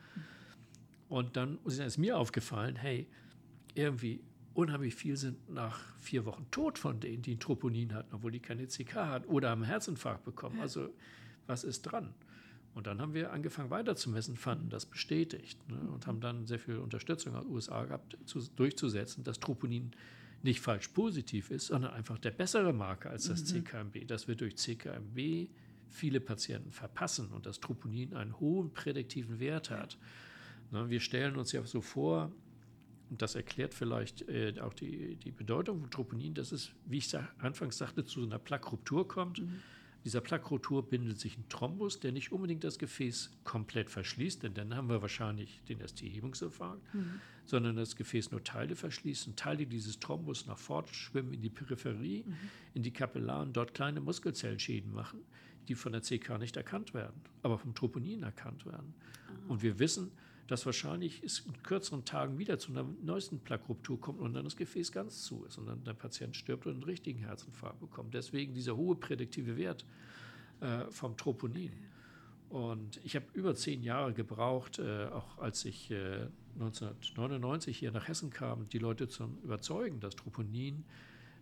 Und 1.09 1.37
dann 1.37 1.59
ist 1.65 1.99
mir 1.99 2.19
aufgefallen, 2.19 2.75
hey, 2.75 3.07
irgendwie 3.75 4.21
unheimlich 4.55 4.95
viel 4.95 5.17
sind 5.17 5.49
nach 5.51 5.79
vier 6.01 6.25
Wochen 6.25 6.47
tot 6.51 6.79
von 6.79 7.01
denen, 7.01 7.23
die 7.23 7.35
ein 7.35 7.41
Troponin 7.41 7.95
hatten, 7.95 8.15
obwohl 8.15 8.33
die 8.33 8.41
keine 8.41 8.67
CK 8.67 8.95
hatten 8.95 9.27
oder 9.27 9.51
haben 9.51 9.63
einen 9.63 9.71
Herzinfarkt 9.71 10.25
bekommen. 10.25 10.61
Also 10.61 10.91
was 11.47 11.65
ist 11.65 11.83
dran? 11.83 12.15
Und 12.75 12.87
dann 12.87 13.01
haben 13.01 13.13
wir 13.13 13.33
angefangen 13.33 13.71
weiterzumessen, 13.71 14.37
fanden 14.37 14.71
das 14.71 14.87
bestätigt 14.87 15.59
ne, 15.69 15.79
und 15.91 16.07
haben 16.07 16.21
dann 16.21 16.47
sehr 16.47 16.59
viel 16.59 16.79
Unterstützung 16.79 17.35
aus 17.35 17.45
den 17.45 17.53
USA 17.53 17.85
gehabt, 17.85 18.17
zu, 18.25 18.41
durchzusetzen, 18.57 19.25
dass 19.25 19.41
Troponin 19.41 19.93
nicht 20.45 20.61
falsch 20.61 20.89
positiv 20.89 21.51
ist, 21.51 21.67
sondern 21.67 21.93
einfach 21.93 22.19
der 22.19 22.31
bessere 22.31 22.73
Marker 22.73 23.11
als 23.11 23.29
das 23.29 23.41
mhm. 23.43 23.65
CKMB, 23.65 24.07
dass 24.07 24.29
wir 24.29 24.35
durch 24.35 24.57
CKMB 24.57 25.49
viele 25.89 26.21
Patienten 26.21 26.71
verpassen 26.71 27.29
und 27.33 27.47
das 27.47 27.61
Troponin 27.61 28.15
einen 28.15 28.39
hohen 28.41 28.73
prädiktiven 28.73 29.39
Wert 29.39 29.71
hat. 29.71 29.99
Ne, 30.71 30.89
wir 30.89 31.01
stellen 31.01 31.37
uns 31.37 31.53
ja 31.53 31.65
so 31.65 31.81
vor, 31.81 32.33
und 33.11 33.21
das 33.21 33.35
erklärt 33.35 33.75
vielleicht 33.75 34.23
äh, 34.29 34.55
auch 34.61 34.73
die, 34.73 35.17
die 35.17 35.33
Bedeutung 35.33 35.81
von 35.81 35.91
Troponin, 35.91 36.33
dass 36.33 36.51
es, 36.51 36.73
wie 36.87 36.99
ich 36.99 37.09
sag, 37.09 37.29
anfangs 37.39 37.77
sagte, 37.77 38.05
zu 38.05 38.23
einer 38.23 38.39
Plaqueruptur 38.39 39.07
kommt. 39.07 39.41
Mhm. 39.43 39.61
Dieser 40.05 40.21
Plaqueruptur 40.21 40.89
bindet 40.89 41.21
sich 41.21 41.39
ein 41.39 41.49
Thrombus, 41.49 42.01
der 42.01 42.11
nicht 42.11 42.33
unbedingt 42.33 42.65
das 42.65 42.79
Gefäß 42.79 43.31
komplett 43.45 43.89
verschließt, 43.89 44.43
denn 44.43 44.55
dann 44.55 44.75
haben 44.75 44.89
wir 44.89 45.01
wahrscheinlich 45.01 45.61
den 45.69 45.81
ST-Hebungsinfarkt, 45.81 46.95
mhm. 46.95 47.21
sondern 47.45 47.77
das 47.77 47.95
Gefäß 47.95 48.33
nur 48.33 48.43
Teile 48.43 48.75
verschließt 48.75 49.29
und 49.29 49.39
Teile 49.39 49.67
dieses 49.67 50.01
Thrombus 50.01 50.47
nach 50.47 50.59
vorne 50.59 50.89
schwimmen 50.89 51.33
in 51.33 51.43
die 51.43 51.51
Peripherie, 51.51 52.25
mhm. 52.27 52.35
in 52.75 52.83
die 52.83 52.93
Kapillaren, 52.93 53.53
dort 53.53 53.75
kleine 53.75 54.01
Muskelzellschäden 54.01 54.93
machen, 54.93 55.21
die 55.69 55.77
von 55.77 55.93
der 55.93 56.01
CK 56.01 56.39
nicht 56.39 56.57
erkannt 56.57 56.95
werden, 56.95 57.21
aber 57.43 57.59
vom 57.59 57.75
Troponin 57.75 58.25
erkannt 58.25 58.67
werden. 58.67 58.95
Ah. 59.29 59.53
Und 59.53 59.63
wir 59.63 59.79
wissen, 59.79 60.11
dass 60.53 60.67
wahrscheinlich 60.67 61.23
es 61.25 61.41
in 61.47 61.63
kürzeren 61.63 62.05
Tagen 62.05 62.39
wieder 62.39 62.59
zu 62.59 62.73
einer 62.73 62.85
neuesten 63.03 63.39
Plaqueruptur 63.39 63.99
kommt 63.99 64.21
und 64.21 64.35
dann 64.35 64.45
das 64.45 64.55
Gefäß 64.55 64.93
ganz 64.93 65.23
zu 65.23 65.47
ist 65.47 65.57
und 65.57 65.65
dann 65.65 65.83
der 65.83 65.95
Patient 65.95 66.37
stirbt 66.37 66.67
und 66.67 66.75
einen 66.75 66.83
richtigen 66.83 67.21
Herzinfarkt 67.21 67.81
bekommt. 67.81 68.13
Deswegen 68.13 68.53
dieser 68.53 68.77
hohe 68.77 68.95
prädiktive 68.95 69.57
Wert 69.57 69.87
äh, 70.61 70.85
vom 70.91 71.17
Troponin. 71.17 71.73
Und 72.51 73.01
ich 73.03 73.17
habe 73.17 73.25
über 73.33 73.55
zehn 73.55 73.83
Jahre 73.83 74.13
gebraucht, 74.13 74.79
äh, 74.79 75.07
auch 75.07 75.39
als 75.39 75.65
ich 75.65 75.91
äh, 75.91 76.27
1999 76.57 77.79
hier 77.79 77.91
nach 77.91 78.07
Hessen 78.07 78.29
kam, 78.29 78.69
die 78.69 78.79
Leute 78.79 79.09
zu 79.09 79.25
überzeugen, 79.43 80.01
dass 80.01 80.17
Troponin 80.17 80.85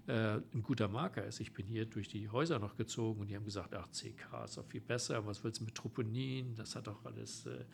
äh, 0.07 0.37
ein 0.55 0.62
guter 0.62 0.87
Marker 0.87 1.25
ist. 1.25 1.40
Ich 1.40 1.52
bin 1.52 1.67
hier 1.67 1.85
durch 1.85 2.07
die 2.07 2.29
Häuser 2.29 2.61
noch 2.61 2.76
gezogen 2.76 3.23
und 3.23 3.26
die 3.26 3.35
haben 3.35 3.45
gesagt, 3.45 3.75
ach, 3.75 3.88
CK 3.90 4.45
ist 4.45 4.57
doch 4.57 4.67
viel 4.67 4.81
besser, 4.81 5.26
was 5.26 5.43
willst 5.43 5.59
du 5.59 5.64
mit 5.64 5.75
Troponin? 5.75 6.55
Das 6.55 6.76
hat 6.76 6.87
doch 6.87 7.05
alles 7.05 7.47
äh, 7.47 7.64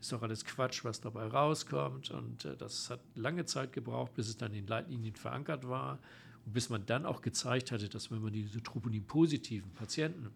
ist 0.00 0.12
doch 0.12 0.22
alles 0.22 0.44
Quatsch, 0.44 0.84
was 0.84 1.00
dabei 1.00 1.26
rauskommt. 1.26 2.10
Und 2.10 2.44
äh, 2.44 2.56
das 2.56 2.90
hat 2.90 3.00
lange 3.14 3.44
Zeit 3.44 3.72
gebraucht, 3.72 4.14
bis 4.14 4.28
es 4.28 4.36
dann 4.36 4.54
in 4.54 4.66
Leitlinien 4.66 5.14
verankert 5.14 5.68
war 5.68 5.98
und 6.46 6.52
bis 6.52 6.70
man 6.70 6.86
dann 6.86 7.06
auch 7.06 7.20
gezeigt 7.20 7.70
hatte, 7.70 7.88
dass 7.88 8.10
wenn 8.10 8.22
man 8.22 8.32
diese 8.32 8.62
Troponin-positiven 8.62 9.70
Patienten 9.72 10.30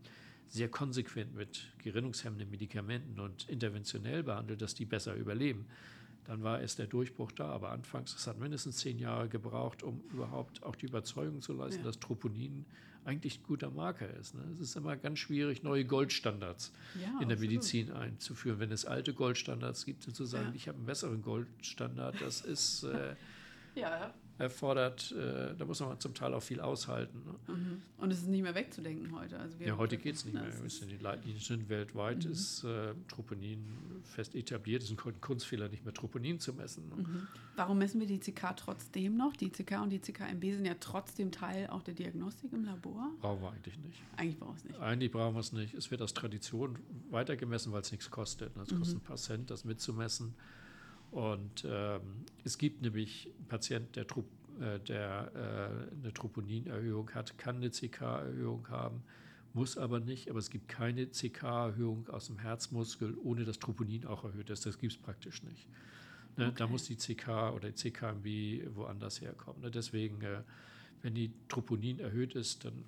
sehr 0.48 0.68
konsequent 0.68 1.34
mit 1.34 1.72
gerinnungshemmenden 1.78 2.50
Medikamenten 2.50 3.18
und 3.18 3.48
interventionell 3.48 4.22
behandelt, 4.22 4.60
dass 4.62 4.74
die 4.74 4.84
besser 4.84 5.14
überleben. 5.14 5.66
Dann 6.24 6.42
war 6.42 6.60
erst 6.60 6.78
der 6.78 6.86
Durchbruch 6.86 7.32
da, 7.32 7.48
aber 7.48 7.70
anfangs, 7.70 8.14
es 8.14 8.26
hat 8.26 8.38
mindestens 8.38 8.78
zehn 8.78 8.98
Jahre 8.98 9.28
gebraucht, 9.28 9.82
um 9.82 10.00
überhaupt 10.12 10.62
auch 10.62 10.76
die 10.76 10.86
Überzeugung 10.86 11.42
zu 11.42 11.52
leisten, 11.52 11.80
ja. 11.80 11.86
dass 11.86 11.98
Troponin 11.98 12.64
eigentlich 13.04 13.40
ein 13.40 13.42
guter 13.44 13.70
Marker 13.70 14.08
ist. 14.14 14.34
Ne? 14.34 14.42
Es 14.52 14.60
ist 14.60 14.76
immer 14.76 14.96
ganz 14.96 15.18
schwierig, 15.18 15.62
neue 15.62 15.84
Goldstandards 15.84 16.72
ja, 16.94 17.06
in 17.20 17.28
der 17.28 17.36
absolut. 17.36 17.40
Medizin 17.40 17.92
einzuführen. 17.92 18.58
Wenn 18.58 18.72
es 18.72 18.84
alte 18.84 19.12
Goldstandards 19.14 19.84
gibt, 19.84 20.02
zu 20.02 20.24
sagen, 20.24 20.48
ja. 20.48 20.54
ich 20.54 20.68
habe 20.68 20.78
einen 20.78 20.86
besseren 20.86 21.22
Goldstandard, 21.22 22.20
das 22.20 22.40
ist 22.40 22.84
äh, 22.84 23.14
ja 23.74 24.14
erfordert, 24.38 25.12
äh, 25.12 25.54
da 25.56 25.64
muss 25.64 25.80
man 25.80 25.98
zum 26.00 26.14
Teil 26.14 26.34
auch 26.34 26.42
viel 26.42 26.60
aushalten. 26.60 27.22
Ne? 27.24 27.54
Mhm. 27.54 27.82
Und 27.98 28.10
es 28.10 28.18
ist 28.18 28.28
nicht 28.28 28.42
mehr 28.42 28.54
wegzudenken 28.54 29.12
heute. 29.18 29.38
Also 29.38 29.56
ja, 29.60 29.76
heute 29.76 29.96
geht 29.96 30.16
es 30.16 30.24
nicht 30.24 30.34
mehr. 30.34 30.44
Die 30.44 30.96
Leitlinien 30.96 31.40
sind 31.40 31.68
weltweit, 31.68 32.24
mhm. 32.24 32.32
ist 32.32 32.64
äh, 32.64 32.94
Troponin 33.08 33.64
fest 34.02 34.34
etabliert, 34.34 34.82
es 34.82 34.90
ist 34.90 34.98
ein 35.06 35.20
Kunstfehler, 35.20 35.68
nicht 35.68 35.84
mehr 35.84 35.94
Troponin 35.94 36.40
zu 36.40 36.52
messen. 36.52 36.88
Ne? 36.88 36.96
Mhm. 36.96 37.28
Warum 37.56 37.78
messen 37.78 38.00
wir 38.00 38.08
die 38.08 38.18
CK 38.18 38.56
trotzdem 38.56 39.16
noch? 39.16 39.36
Die 39.36 39.50
CK 39.50 39.82
und 39.82 39.90
die 39.90 40.00
CKMB 40.00 40.42
sind 40.42 40.64
ja 40.64 40.74
trotzdem 40.80 41.30
Teil 41.30 41.68
auch 41.68 41.82
der 41.82 41.94
Diagnostik 41.94 42.52
im 42.52 42.64
Labor. 42.64 43.10
Brauchen 43.20 43.42
wir 43.42 43.52
eigentlich 43.52 43.78
nicht. 43.78 44.02
Eigentlich 44.16 44.38
brauchen 44.38 44.54
wir 44.54 44.58
es 44.58 44.64
nicht. 44.64 44.80
Eigentlich 44.80 45.12
brauchen 45.12 45.34
wir 45.34 45.40
es 45.40 45.52
nicht. 45.52 45.74
Es 45.74 45.90
wird 45.90 46.02
aus 46.02 46.12
Tradition 46.12 46.78
weitergemessen, 47.10 47.72
weil 47.72 47.82
es 47.82 47.92
nichts 47.92 48.10
kostet. 48.10 48.56
Es 48.56 48.68
kostet 48.68 48.96
mhm. 48.96 49.00
ein 49.00 49.04
paar 49.04 49.16
Cent, 49.16 49.50
das 49.50 49.64
mitzumessen. 49.64 50.34
Und 51.14 51.64
ähm, 51.64 52.24
es 52.42 52.58
gibt 52.58 52.82
nämlich 52.82 53.30
einen 53.38 53.46
Patienten, 53.46 53.92
der, 53.92 54.04
äh, 54.60 54.80
der 54.80 55.30
äh, 55.94 55.96
eine 55.96 56.12
Troponinerhöhung 56.12 57.08
hat, 57.14 57.38
kann 57.38 57.56
eine 57.58 57.70
CK-Erhöhung 57.70 58.68
haben, 58.68 59.04
muss 59.52 59.78
aber 59.78 60.00
nicht. 60.00 60.28
Aber 60.28 60.40
es 60.40 60.50
gibt 60.50 60.66
keine 60.66 61.06
CK-Erhöhung 61.06 62.08
aus 62.08 62.26
dem 62.26 62.40
Herzmuskel, 62.40 63.16
ohne 63.22 63.44
dass 63.44 63.60
Troponin 63.60 64.06
auch 64.06 64.24
erhöht 64.24 64.50
ist. 64.50 64.66
Das 64.66 64.76
gibt 64.76 64.92
es 64.92 64.98
praktisch 64.98 65.44
nicht. 65.44 65.68
Ne? 66.36 66.46
Okay. 66.46 66.54
Da 66.56 66.66
muss 66.66 66.82
die 66.82 66.96
CK 66.96 67.52
oder 67.54 67.70
die 67.70 67.76
CKMB 67.76 68.74
woanders 68.74 69.20
herkommen. 69.20 69.62
Ne? 69.62 69.70
Deswegen, 69.70 70.20
äh, 70.20 70.42
wenn 71.02 71.14
die 71.14 71.30
Troponin 71.48 72.00
erhöht 72.00 72.34
ist, 72.34 72.64
dann 72.64 72.82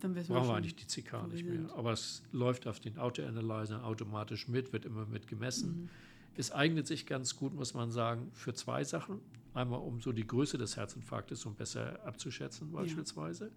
dann 0.00 0.12
brauchen 0.12 0.48
wir 0.48 0.54
eigentlich 0.54 0.76
die 0.76 0.84
CK 0.84 1.28
nicht 1.28 1.46
mehr. 1.46 1.74
Aber 1.74 1.92
es 1.92 2.22
läuft 2.30 2.66
auf 2.66 2.78
den 2.78 2.98
Autoanalyzer 2.98 3.82
automatisch 3.82 4.48
mit, 4.48 4.74
wird 4.74 4.84
immer 4.84 5.06
mit 5.06 5.28
gemessen. 5.28 5.84
Mhm. 5.84 5.88
Es 6.36 6.50
eignet 6.50 6.86
sich 6.86 7.06
ganz 7.06 7.36
gut, 7.36 7.54
muss 7.54 7.74
man 7.74 7.90
sagen, 7.90 8.30
für 8.32 8.54
zwei 8.54 8.84
Sachen. 8.84 9.20
Einmal, 9.54 9.80
um 9.80 10.00
so 10.00 10.12
die 10.12 10.26
Größe 10.26 10.58
des 10.58 10.76
Herzinfarktes 10.76 11.46
um 11.46 11.54
besser 11.54 12.04
abzuschätzen, 12.04 12.72
beispielsweise. 12.72 13.46
Ja. 13.46 13.50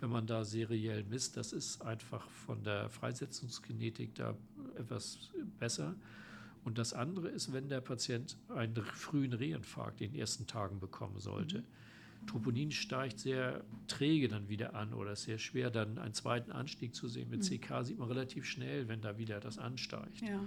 Wenn 0.00 0.10
man 0.10 0.26
da 0.26 0.44
seriell 0.44 1.04
misst, 1.04 1.36
das 1.36 1.52
ist 1.52 1.82
einfach 1.82 2.28
von 2.30 2.62
der 2.62 2.90
Freisetzungsgenetik 2.90 4.14
da 4.14 4.34
etwas 4.76 5.30
besser. 5.58 5.94
Und 6.64 6.78
das 6.78 6.92
andere 6.92 7.28
ist, 7.28 7.52
wenn 7.52 7.68
der 7.68 7.80
Patient 7.80 8.36
einen 8.48 8.74
frühen 8.76 9.32
Reinfarkt 9.32 10.00
in 10.00 10.12
den 10.12 10.20
ersten 10.20 10.46
Tagen 10.46 10.78
bekommen 10.78 11.18
sollte. 11.18 11.58
Mhm. 11.58 12.26
Troponin 12.26 12.70
steigt 12.70 13.18
sehr 13.18 13.64
träge 13.88 14.28
dann 14.28 14.48
wieder 14.48 14.74
an 14.74 14.92
oder 14.92 15.12
ist 15.12 15.22
sehr 15.22 15.38
schwer, 15.38 15.70
dann 15.70 15.98
einen 15.98 16.14
zweiten 16.14 16.52
Anstieg 16.52 16.94
zu 16.94 17.08
sehen. 17.08 17.30
Mit 17.30 17.40
mhm. 17.40 17.60
CK 17.60 17.84
sieht 17.84 17.98
man 17.98 18.08
relativ 18.08 18.44
schnell, 18.44 18.88
wenn 18.88 19.00
da 19.00 19.16
wieder 19.16 19.40
das 19.40 19.58
ansteigt. 19.58 20.20
Ja. 20.20 20.40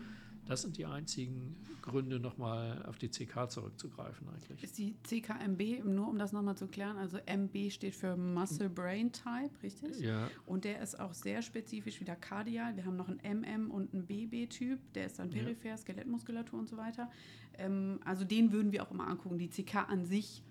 Das 0.45 0.62
sind 0.62 0.77
die 0.77 0.85
einzigen 0.85 1.55
Gründe, 1.81 2.19
nochmal 2.19 2.83
auf 2.85 2.97
die 2.97 3.09
CK 3.09 3.50
zurückzugreifen 3.50 4.27
eigentlich. 4.29 4.63
Ist 4.63 4.77
die 4.77 4.95
CKMB, 5.03 5.85
nur 5.85 6.07
um 6.07 6.17
das 6.17 6.31
nochmal 6.31 6.55
zu 6.55 6.67
klären, 6.67 6.97
also 6.97 7.17
MB 7.25 7.71
steht 7.71 7.95
für 7.95 8.15
Muscle 8.17 8.69
Brain 8.69 9.12
Type, 9.12 9.51
richtig? 9.62 10.00
Ja. 10.00 10.29
Und 10.45 10.65
der 10.65 10.81
ist 10.81 11.00
auch 11.00 11.13
sehr 11.13 11.41
spezifisch 11.41 12.00
wieder 12.00 12.15
kardial. 12.15 12.75
Wir 12.75 12.85
haben 12.85 12.97
noch 12.97 13.07
einen 13.07 13.41
MM 13.41 13.71
und 13.71 13.93
einen 13.93 14.05
BB-Typ, 14.05 14.79
der 14.93 15.05
ist 15.05 15.19
dann 15.19 15.29
peripher, 15.29 15.69
ja. 15.69 15.77
Skelettmuskulatur 15.77 16.59
und 16.59 16.69
so 16.69 16.77
weiter. 16.77 17.09
Ähm, 17.57 18.00
also 18.03 18.25
den 18.25 18.51
würden 18.51 18.71
wir 18.71 18.83
auch 18.83 18.91
immer 18.91 19.07
angucken. 19.07 19.38
Die 19.38 19.50
CK 19.50 19.89
an 19.89 20.05
sich 20.05 20.43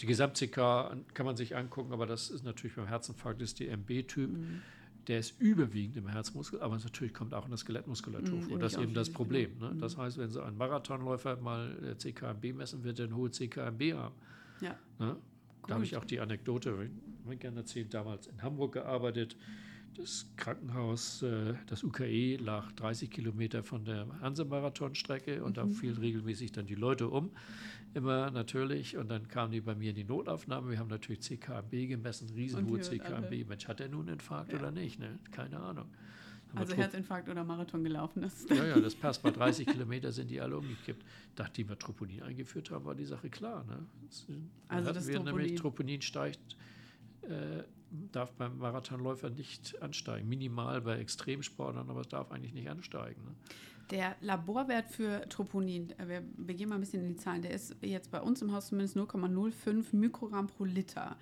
die 0.00 0.06
Gesamt-CK 0.06 0.56
kann 1.14 1.24
man 1.24 1.36
sich 1.36 1.56
angucken, 1.56 1.94
aber 1.94 2.04
das 2.04 2.28
ist 2.28 2.44
natürlich 2.44 2.76
beim 2.76 2.86
Herzinfarkt 2.86 3.40
ist 3.40 3.60
die 3.60 3.68
MB-Typ. 3.68 4.30
Mhm 4.30 4.62
der 5.06 5.20
ist 5.20 5.40
überwiegend 5.40 5.96
im 5.96 6.08
Herzmuskel, 6.08 6.60
aber 6.60 6.76
natürlich 6.76 7.14
kommt 7.14 7.32
auch 7.32 7.44
in 7.44 7.50
der 7.50 7.58
Skelettmuskulatur 7.58 8.38
mhm, 8.38 8.42
vor. 8.42 8.58
Das 8.58 8.74
ist 8.74 8.80
eben 8.80 8.94
das 8.94 9.10
Problem. 9.10 9.58
Ne? 9.58 9.76
Das 9.78 9.96
mhm. 9.96 10.02
heißt, 10.02 10.18
wenn 10.18 10.30
so 10.30 10.42
ein 10.42 10.56
Marathonläufer 10.56 11.36
mal 11.36 11.74
der 11.80 11.98
CKMB 11.98 12.54
messen 12.54 12.82
wird, 12.82 12.98
der 12.98 13.06
eine 13.06 13.16
hohe 13.16 13.30
CKMB 13.30 13.94
haben. 13.94 14.14
Ja. 14.60 14.76
Ne? 14.98 15.16
Da 15.66 15.74
habe 15.74 15.84
ich 15.84 15.96
auch 15.96 16.04
die 16.04 16.20
Anekdote, 16.20 16.70
ich 16.70 17.24
habe 17.24 17.36
gerne 17.36 17.58
erzählt, 17.58 17.92
damals 17.92 18.26
in 18.26 18.42
Hamburg 18.42 18.72
gearbeitet. 18.72 19.36
Das 19.96 20.26
Krankenhaus, 20.36 21.22
äh, 21.22 21.54
das 21.68 21.82
UKE, 21.82 22.36
lag 22.36 22.70
30 22.72 23.10
Kilometer 23.10 23.62
von 23.62 23.84
der 23.84 24.06
Hanse-Marathon-Strecke 24.20 25.42
und 25.42 25.52
mhm. 25.52 25.54
da 25.54 25.66
fielen 25.66 25.96
regelmäßig 25.96 26.52
dann 26.52 26.66
die 26.66 26.74
Leute 26.74 27.08
um 27.08 27.30
immer 27.96 28.30
natürlich. 28.30 28.96
Und 28.96 29.08
dann 29.08 29.26
kamen 29.26 29.52
die 29.52 29.60
bei 29.60 29.74
mir 29.74 29.90
in 29.90 29.96
die 29.96 30.04
Notaufnahme. 30.04 30.70
Wir 30.70 30.78
haben 30.78 30.88
natürlich 30.88 31.22
CKMB 31.22 31.88
gemessen, 31.88 32.28
riesenhohe 32.34 32.80
CKMB. 32.80 33.48
Mensch, 33.48 33.66
hat 33.66 33.80
er 33.80 33.88
nun 33.88 34.02
einen 34.02 34.14
Infarkt 34.14 34.52
ja. 34.52 34.58
oder 34.58 34.70
nicht? 34.70 34.98
Ne? 35.00 35.18
Keine 35.32 35.58
Ahnung. 35.58 35.86
Haben 36.50 36.58
also 36.58 36.76
Herzinfarkt 36.76 37.28
oder 37.28 37.42
Marathon 37.42 37.82
gelaufen 37.82 38.22
ist. 38.22 38.48
Ja, 38.50 38.64
ja, 38.64 38.78
das 38.78 38.94
passt. 38.94 39.22
Bei 39.22 39.30
30 39.32 39.66
Kilometer 39.66 40.12
sind 40.12 40.30
die 40.30 40.40
alle 40.40 40.56
umgekippt. 40.58 41.04
Nachdem 41.36 41.68
wir 41.70 41.78
Troponin 41.78 42.22
eingeführt 42.22 42.70
haben, 42.70 42.84
war 42.84 42.94
die 42.94 43.04
Sache 43.04 43.30
klar. 43.30 43.64
Ne? 43.64 43.86
also 44.68 44.92
das 44.92 45.08
wir 45.08 45.16
Troponin. 45.16 45.36
nämlich 45.36 45.60
Troponin 45.60 46.02
steigt 46.02 46.56
äh, 47.22 47.64
darf 48.12 48.32
beim 48.32 48.58
Marathonläufer 48.58 49.30
nicht 49.30 49.80
ansteigen. 49.82 50.28
Minimal 50.28 50.80
bei 50.80 50.98
Extremsportlern, 50.98 51.88
aber 51.88 52.00
es 52.00 52.08
darf 52.08 52.30
eigentlich 52.30 52.52
nicht 52.52 52.68
ansteigen. 52.68 53.22
Ne? 53.24 53.34
Der 53.90 54.16
Laborwert 54.20 54.88
für 54.88 55.28
Troponin, 55.28 55.90
äh, 55.98 56.22
wir, 56.36 56.54
gehen 56.54 56.68
mal 56.68 56.76
ein 56.76 56.80
bisschen 56.80 57.02
in 57.02 57.14
die 57.14 57.16
Zahlen, 57.16 57.42
der 57.42 57.52
ist 57.52 57.76
jetzt 57.82 58.10
bei 58.10 58.20
uns 58.20 58.42
im 58.42 58.52
Haus 58.52 58.68
zumindest 58.68 58.96
0,05 58.96 59.94
Mikrogramm 59.94 60.48
pro 60.48 60.64
Liter. 60.64 61.16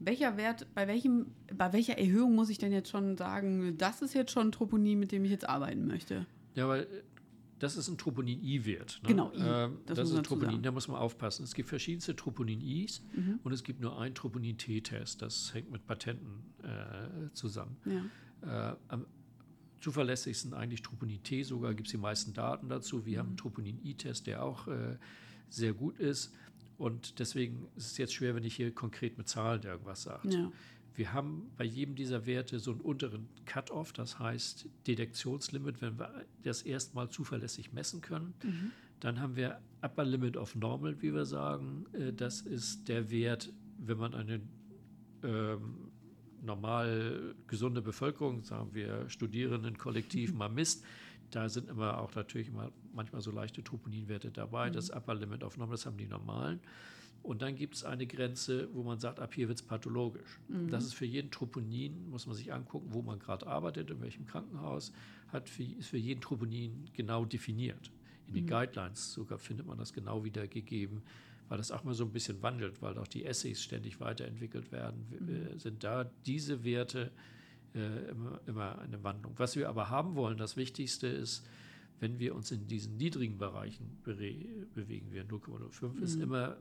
Welcher 0.00 0.36
Wert, 0.36 0.66
bei, 0.74 0.86
welchem, 0.86 1.26
bei 1.52 1.72
welcher 1.72 1.98
Erhöhung 1.98 2.36
muss 2.36 2.50
ich 2.50 2.58
denn 2.58 2.72
jetzt 2.72 2.90
schon 2.90 3.16
sagen, 3.16 3.76
das 3.78 4.00
ist 4.00 4.14
jetzt 4.14 4.30
schon 4.30 4.52
Troponin, 4.52 5.00
mit 5.00 5.10
dem 5.10 5.24
ich 5.24 5.32
jetzt 5.32 5.48
arbeiten 5.48 5.86
möchte? 5.86 6.24
Ja, 6.54 6.68
weil 6.68 6.86
das 7.58 7.76
ist 7.76 7.88
ein 7.88 7.98
Troponin-I-Wert. 7.98 9.00
Ne? 9.02 9.08
Genau, 9.08 9.32
I. 9.32 9.40
Ähm, 9.40 9.78
das, 9.86 9.96
das 9.98 10.10
ist 10.10 10.16
ein 10.16 10.22
Troponin, 10.22 10.62
da 10.62 10.70
muss 10.70 10.88
man 10.88 10.96
aufpassen. 10.96 11.44
Es 11.44 11.54
gibt 11.54 11.68
verschiedenste 11.68 12.14
Troponin-Is 12.14 13.02
mhm. 13.14 13.40
und 13.42 13.52
es 13.52 13.64
gibt 13.64 13.80
nur 13.80 13.98
einen 13.98 14.14
Troponin-T-Test. 14.14 15.22
Das 15.22 15.52
hängt 15.54 15.70
mit 15.70 15.86
Patenten 15.86 16.44
äh, 16.62 17.32
zusammen. 17.32 17.76
Ja. 17.84 18.70
Äh, 18.70 18.76
am 18.88 19.06
zuverlässigsten 19.80 20.54
eigentlich 20.54 20.82
Troponin-T, 20.82 21.44
sogar 21.44 21.74
gibt 21.74 21.88
es 21.88 21.92
die 21.92 21.98
meisten 21.98 22.32
Daten 22.32 22.68
dazu. 22.68 23.06
Wir 23.06 23.14
mhm. 23.14 23.18
haben 23.18 23.28
einen 23.28 23.36
Troponin-I-Test, 23.36 24.26
der 24.26 24.42
auch 24.42 24.66
äh, 24.68 24.96
sehr 25.48 25.72
gut 25.72 25.98
ist. 25.98 26.34
Und 26.76 27.18
deswegen 27.18 27.66
ist 27.76 27.92
es 27.92 27.98
jetzt 27.98 28.14
schwer, 28.14 28.34
wenn 28.34 28.44
ich 28.44 28.54
hier 28.54 28.72
konkret 28.72 29.18
mit 29.18 29.28
Zahlen 29.28 29.62
irgendwas 29.62 30.04
sage. 30.04 30.28
Ja. 30.28 30.52
Wir 30.98 31.12
haben 31.12 31.52
bei 31.56 31.62
jedem 31.62 31.94
dieser 31.94 32.26
Werte 32.26 32.58
so 32.58 32.72
einen 32.72 32.80
unteren 32.80 33.28
Cut-off, 33.46 33.92
das 33.92 34.18
heißt 34.18 34.68
Detektionslimit, 34.88 35.80
wenn 35.80 35.96
wir 35.96 36.26
das 36.42 36.62
erstmal 36.62 37.08
zuverlässig 37.08 37.72
messen 37.72 38.00
können. 38.00 38.34
Mhm. 38.42 38.72
Dann 38.98 39.20
haben 39.20 39.36
wir 39.36 39.60
Upper 39.80 40.04
Limit 40.04 40.36
of 40.36 40.56
Normal, 40.56 41.00
wie 41.00 41.14
wir 41.14 41.24
sagen. 41.24 41.86
Äh, 41.92 42.12
das 42.12 42.40
ist 42.40 42.88
der 42.88 43.12
Wert, 43.12 43.52
wenn 43.78 43.96
man 43.96 44.12
eine 44.12 44.40
ähm, 45.22 45.92
normal 46.42 47.36
gesunde 47.46 47.80
Bevölkerung, 47.80 48.42
sagen 48.42 48.70
wir 48.74 49.08
Studierendenkollektiv, 49.08 50.34
mal 50.34 50.48
misst. 50.48 50.84
Da 51.30 51.48
sind 51.48 51.68
immer 51.68 52.00
auch 52.00 52.12
natürlich 52.16 52.48
immer 52.48 52.72
manchmal 52.92 53.22
so 53.22 53.30
leichte 53.30 53.62
Troponinwerte 53.62 54.32
dabei. 54.32 54.68
Mhm. 54.68 54.72
Das 54.72 54.90
Upper 54.90 55.14
Limit 55.14 55.44
of 55.44 55.58
Normal, 55.58 55.76
das 55.76 55.86
haben 55.86 55.96
die 55.96 56.08
normalen. 56.08 56.58
Und 57.22 57.42
dann 57.42 57.56
gibt 57.56 57.74
es 57.74 57.84
eine 57.84 58.06
Grenze, 58.06 58.68
wo 58.72 58.82
man 58.82 58.98
sagt, 58.98 59.20
ab 59.20 59.34
hier 59.34 59.48
wird 59.48 59.58
es 59.58 59.64
pathologisch. 59.64 60.40
Mhm. 60.48 60.70
Das 60.70 60.84
ist 60.84 60.94
für 60.94 61.04
jeden 61.04 61.30
Troponin, 61.30 62.08
muss 62.10 62.26
man 62.26 62.36
sich 62.36 62.52
angucken, 62.52 62.88
wo 62.90 63.02
man 63.02 63.18
gerade 63.18 63.46
arbeitet, 63.46 63.90
in 63.90 64.00
welchem 64.00 64.24
Krankenhaus, 64.24 64.92
hat 65.28 65.48
für, 65.48 65.62
ist 65.62 65.88
für 65.88 65.98
jeden 65.98 66.20
Troponin 66.20 66.88
genau 66.94 67.24
definiert. 67.24 67.90
In 68.28 68.34
den 68.34 68.44
mhm. 68.44 68.48
Guidelines 68.48 69.12
sogar 69.12 69.38
findet 69.38 69.66
man 69.66 69.78
das 69.78 69.92
genau 69.92 70.24
wiedergegeben, 70.24 71.02
weil 71.48 71.58
das 71.58 71.70
auch 71.70 71.84
mal 71.84 71.94
so 71.94 72.04
ein 72.04 72.12
bisschen 72.12 72.40
wandelt, 72.42 72.80
weil 72.82 72.96
auch 72.98 73.08
die 73.08 73.24
Essays 73.24 73.62
ständig 73.62 74.00
weiterentwickelt 74.00 74.70
werden, 74.70 75.06
mhm. 75.10 75.58
sind 75.58 75.84
da 75.84 76.10
diese 76.24 76.64
Werte 76.64 77.10
äh, 77.74 78.10
immer, 78.10 78.40
immer 78.46 78.78
eine 78.78 79.02
Wandlung. 79.02 79.34
Was 79.36 79.56
wir 79.56 79.68
aber 79.68 79.90
haben 79.90 80.14
wollen, 80.14 80.38
das 80.38 80.56
Wichtigste 80.56 81.08
ist, 81.08 81.46
wenn 82.00 82.18
wir 82.18 82.34
uns 82.34 82.50
in 82.50 82.66
diesen 82.66 82.96
niedrigen 82.96 83.38
Bereichen 83.38 83.98
bewegen, 84.04 85.10
wir 85.10 85.24
0,05 85.24 85.88
mhm. 85.88 86.02
ist 86.02 86.14
immer 86.16 86.56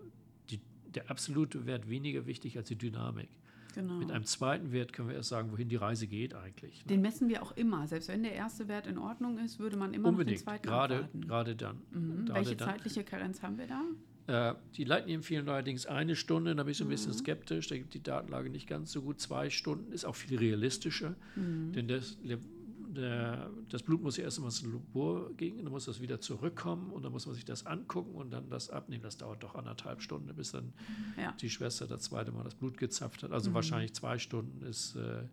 der 0.96 1.10
absolute 1.10 1.66
Wert 1.66 1.90
weniger 1.90 2.26
wichtig 2.26 2.58
als 2.58 2.68
die 2.68 2.76
Dynamik. 2.76 3.30
Genau. 3.76 3.94
Mit 3.94 4.12
einem 4.12 4.26
zweiten 4.26 4.72
Wert 4.72 4.92
können 4.92 5.10
wir 5.10 5.16
erst 5.16 5.30
sagen, 5.30 5.52
wohin 5.52 5.70
die 5.70 5.76
Reise 5.76 6.08
geht 6.08 6.34
eigentlich. 6.34 6.84
Ne? 6.86 6.90
Den 6.90 7.02
messen 7.02 7.30
wir 7.30 7.44
auch 7.44 7.52
immer. 7.52 7.88
Selbst 7.88 8.08
wenn 8.08 8.24
der 8.24 8.34
erste 8.34 8.68
Wert 8.68 8.88
in 8.88 8.98
Ordnung 8.98 9.38
ist, 9.38 9.60
würde 9.60 9.78
man 9.78 9.94
immer 9.94 10.10
Unbedingt. 10.10 10.40
den 10.40 10.44
zweiten 10.44 10.68
gerade, 10.68 10.96
abwarten. 10.96 11.22
Gerade 11.22 11.56
dann. 11.56 11.78
Mhm. 11.92 12.26
Gerade 12.26 12.40
Welche 12.40 12.56
dann. 12.56 12.70
zeitliche 12.70 13.04
Karenz 13.04 13.44
haben 13.44 13.60
wir 13.60 13.68
da? 13.68 13.84
Äh, 14.28 14.56
die 14.76 14.84
Leiten 14.84 15.10
empfehlen 15.10 15.48
allerdings 15.48 15.86
eine 15.86 16.16
Stunde, 16.16 16.56
da 16.56 16.64
bin 16.64 16.72
ich 16.72 16.78
so 16.78 16.86
ein 16.86 16.90
bisschen 16.90 17.12
mhm. 17.12 17.18
skeptisch, 17.18 17.68
da 17.68 17.78
gibt 17.78 17.94
die 17.94 18.02
Datenlage 18.02 18.50
nicht 18.50 18.68
ganz 18.68 18.92
so 18.92 19.02
gut. 19.02 19.22
Zwei 19.22 19.50
Stunden 19.50 19.92
ist 19.92 20.06
auch 20.06 20.16
viel 20.16 20.38
realistischer, 20.38 21.16
mhm. 21.36 21.72
denn 21.74 21.88
das 21.88 22.18
der, 22.98 23.50
das 23.70 23.84
Blut 23.84 24.02
muss 24.02 24.18
ja 24.18 24.24
erst 24.24 24.38
einmal 24.38 24.52
ins 24.52 24.62
Labor 24.64 25.34
gehen, 25.34 25.64
dann 25.64 25.72
muss 25.72 25.86
das 25.86 26.02
wieder 26.02 26.20
zurückkommen 26.20 26.92
und 26.92 27.04
dann 27.04 27.12
muss 27.12 27.26
man 27.26 27.36
sich 27.36 27.46
das 27.46 27.66
angucken 27.66 28.16
und 28.16 28.32
dann 28.32 28.50
das 28.50 28.70
abnehmen. 28.70 29.04
Das 29.04 29.18
dauert 29.18 29.44
doch 29.44 29.56
anderthalb 29.56 30.02
Stunden, 30.02 30.34
bis 30.36 30.52
dann 30.52 30.74
ja. 31.18 31.34
die 31.40 31.50
Schwester 31.50 31.88
das 31.88 32.02
zweite 32.04 32.32
Mal 32.32 32.44
das 32.44 32.56
Blut 32.56 32.78
gezapft 32.78 33.24
hat. 33.24 33.32
Also 33.32 33.52
mhm. 33.52 33.56
wahrscheinlich 33.56 33.94
zwei 33.94 34.18
Stunden 34.18 34.66
ist 34.66 34.96
äh, 34.96 35.24